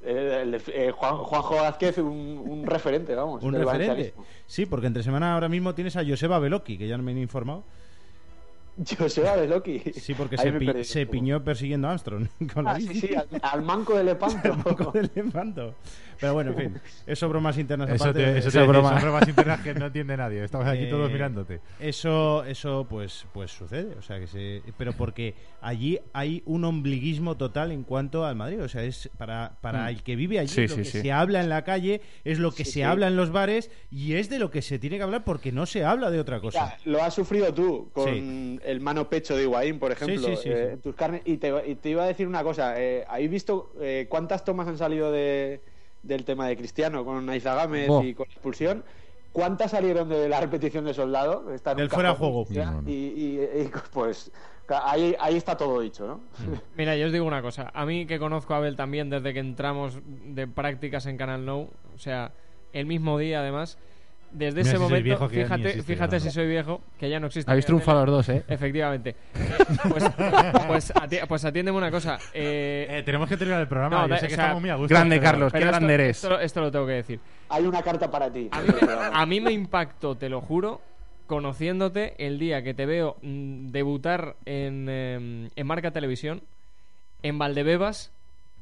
[0.04, 4.14] Eh, eh, Juan, Juanjo Vázquez un, un referente vamos Un referente.
[4.46, 7.64] Sí, porque entre semana ahora mismo tienes a Joseba Beloki, que ya me han informado.
[8.98, 12.80] Joseba de Loki Sí, porque se, pi- se piñó persiguiendo a Armstrong con la Ah,
[12.80, 13.08] sí, bici.
[13.08, 15.76] sí, al, al manco de Lepanto Con el levanto.
[16.20, 18.24] Pero bueno, en fin, eso bromas internas Eso, aparte.
[18.24, 18.92] te, eso te- broma.
[18.92, 20.44] son bromas internas que no entiende nadie.
[20.46, 21.60] Estamos aquí Eh, todos mirándote.
[21.80, 27.36] Eso, eso pues, pues sucede, o sea que se, pero porque allí hay un ombliguismo
[27.36, 29.88] total en cuanto al Madrid, o sea es para, para Mm.
[29.90, 31.02] el que vive allí Sí, lo sí, que sí.
[31.02, 32.82] se habla en la calle es lo que Sí, se sí.
[32.84, 35.66] habla en los bares y es de lo que se tiene que hablar porque no
[35.66, 36.78] se habla de otra cosa.
[36.78, 38.60] Ya, lo has sufrido tú con Sí.
[38.66, 40.74] El mano pecho de Higuaín, por ejemplo, Sí, sí, sí, eh, sí.
[40.74, 41.22] en tus carnes.
[41.26, 42.80] Y te, y te iba a decir una cosa.
[42.82, 45.62] Eh, ¿Habéis visto eh, cuántas tomas han salido de,
[46.04, 48.04] del tema de Cristiano con Aizagámez Buah.
[48.04, 48.84] y con expulsión?
[49.32, 51.54] ¿Cuántas salieron de la repetición de Soldado?
[51.54, 52.46] Está Del fuera de juego.
[52.88, 54.32] Y, y- y, pues
[54.70, 56.22] ahí, ahí está todo dicho, ¿no?
[56.78, 57.70] Mira, yo os digo una cosa.
[57.74, 61.60] A mí que conozco a Abel también desde que entramos de prácticas en Canal No,
[61.94, 62.32] o sea,
[62.72, 63.78] el mismo día además,
[64.32, 67.28] desde Mira ese si momento, viejo, fíjate, existe fíjate si soy viejo, que ya no
[67.28, 67.50] existe.
[67.50, 68.44] Habéis triunfado los dos, ¿eh?
[68.48, 69.16] Efectivamente.
[69.90, 70.04] Pues,
[70.68, 72.18] pues, ati- pues atiéndeme una cosa.
[72.34, 74.02] Eh, Eh, tenemos que terminar el programa.
[74.02, 74.94] no, Yo sé que o sea, estamos muy a gusto.
[74.94, 75.52] grande, Carlos.
[75.54, 76.24] qué esto- grande eres.
[76.24, 77.20] Esto, esto lo tengo que decir.
[77.50, 78.50] Hay una carta para ti.
[78.52, 80.82] A mí, me, a mí me impactó, te lo juro,
[81.28, 86.42] conociéndote el día que te veo mm, debutar en, eh, en Marca Televisión,
[87.24, 88.12] en Valdebebas,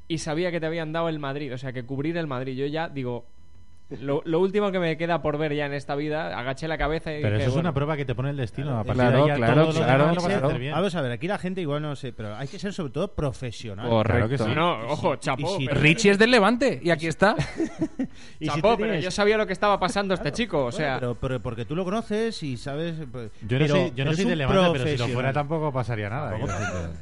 [0.07, 2.55] y sabía que te habían dado el Madrid, o sea, que cubrir el Madrid.
[2.57, 3.25] Yo ya digo,
[4.01, 7.11] lo, lo último que me queda por ver ya en esta vida, agaché la cabeza
[7.15, 8.71] y Pero dije, eso es bueno, una prueba que te pone el destino.
[8.79, 10.57] A partir Claro, de ahí claro, todo claro, lo a claro.
[10.57, 10.73] bien.
[10.73, 13.13] Vamos a ver, aquí la gente igual no sé, pero hay que ser sobre todo
[13.13, 13.87] profesional.
[14.03, 14.45] Claro que sí.
[14.55, 15.57] No, ojo, chapó.
[15.59, 17.35] si- pero- Richie es del Levante y aquí está.
[18.39, 20.71] y si chapó, tú pero tienes- yo sabía lo que estaba pasando este chico, o
[20.71, 20.97] sea...
[20.97, 22.95] Bueno, pero, pero porque tú lo conoces y sabes.
[23.11, 25.33] pues, Yo no pero- soy, yo no soy un de Levante, pero si lo fuera
[25.33, 26.35] tampoco pasaría nada.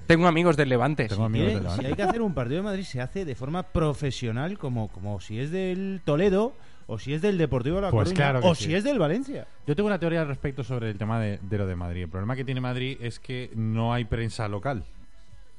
[0.07, 1.07] Tengo amigos del Levante.
[1.07, 1.81] Tengo amigos del Levante.
[1.83, 5.21] si hay que hacer un partido de Madrid, se hace de forma profesional, como, como
[5.21, 6.53] si es del Toledo,
[6.91, 8.65] o si es del Deportivo de La Pues Coruña, claro o sí.
[8.65, 9.47] si es del Valencia.
[9.65, 12.03] Yo tengo una teoría al respecto sobre el tema de, de lo de Madrid.
[12.03, 14.83] El problema que tiene Madrid es que no hay prensa local.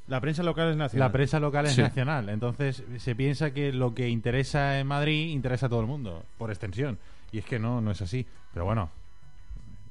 [0.08, 1.08] La prensa local es nacional.
[1.08, 1.80] La prensa local es Sí.
[1.80, 2.28] nacional.
[2.28, 6.50] Entonces se piensa que lo que interesa en Madrid interesa a todo el mundo, por
[6.50, 6.98] extensión.
[7.30, 8.26] Y es que no, no es así.
[8.52, 8.90] Pero bueno,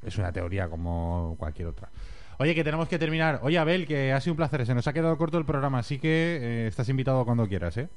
[0.06, 1.90] es una teoría como cualquier otra.
[2.38, 3.40] Oye, que tenemos que terminar.
[3.44, 4.66] Oye, Abel, que ha sido un placer.
[4.66, 7.88] Se nos ha quedado corto el programa, así que eh, estás invitado cuando quieras, ¿eh?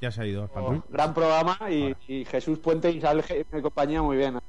[0.00, 0.48] Ya se ha ido.
[0.54, 4.38] Oh, gran programa y, y Jesús Puente y Isabel G- me compañía muy bien.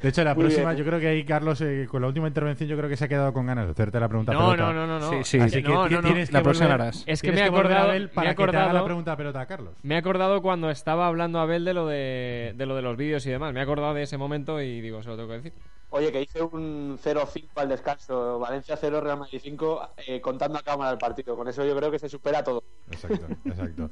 [0.00, 0.76] De hecho, la Muy próxima, bien.
[0.78, 3.08] yo creo que ahí Carlos, eh, con la última intervención, yo creo que se ha
[3.08, 4.72] quedado con ganas de hacerte la pregunta No, pelota.
[4.72, 5.10] no, no, no, no.
[5.10, 5.40] Sí, sí.
[5.40, 6.06] Así que No, no, no.
[6.06, 7.02] tienes La que próxima volver- harás.
[7.08, 9.16] Es que me he acordado- Abel me he para que te haga la acordado- pregunta
[9.16, 9.74] pelota a Carlos.
[9.82, 13.26] Me he acordado cuando estaba hablando Abel de lo de, de lo de los vídeos
[13.26, 13.52] y demás.
[13.52, 15.52] Me he acordado de ese momento y digo, se lo tengo que decir.
[15.90, 20.62] Oye, que hice un 0-5 al descanso, Valencia 0, Real Madrid 5, eh, contando a
[20.62, 21.34] cámara el partido.
[21.34, 22.62] Con eso yo creo que se supera todo.
[22.90, 23.90] Exacto, exacto.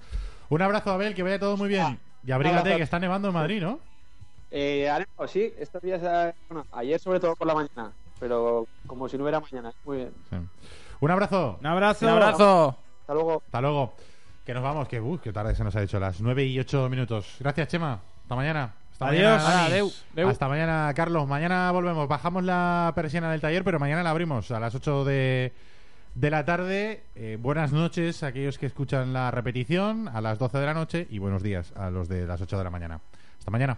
[0.50, 1.98] Un abrazo, Abel, que vaya todo muy bien.
[2.24, 3.80] Y abrígate, que está nevando en Madrid, ¿no?
[4.50, 9.08] Eh, haremos, sí, estos días, eh, bueno, ayer sobre todo por la mañana, pero como
[9.08, 9.72] si no hubiera mañana.
[9.84, 10.12] Muy bien.
[10.30, 10.36] Sí.
[11.00, 11.56] Un abrazo.
[11.60, 12.06] Un abrazo.
[12.06, 12.76] Un abrazo.
[13.00, 13.42] Hasta luego.
[13.44, 13.94] Hasta luego.
[14.44, 16.88] Que nos vamos, que, uh, que tarde se nos ha hecho, las 9 y 8
[16.88, 17.36] minutos.
[17.40, 18.00] Gracias, Chema.
[18.22, 18.74] Hasta mañana.
[18.96, 19.24] Hasta Adiós.
[19.24, 19.54] mañana, Dani.
[19.56, 20.28] Hala, adeu, adeu.
[20.30, 21.28] Hasta mañana, Carlos.
[21.28, 22.08] Mañana volvemos.
[22.08, 25.52] Bajamos la persiana del taller, pero mañana la abrimos a las 8 de,
[26.14, 27.02] de la tarde.
[27.14, 31.06] Eh, buenas noches a aquellos que escuchan la repetición a las 12 de la noche
[31.10, 33.00] y buenos días a los de las 8 de la mañana.
[33.38, 33.76] Hasta mañana.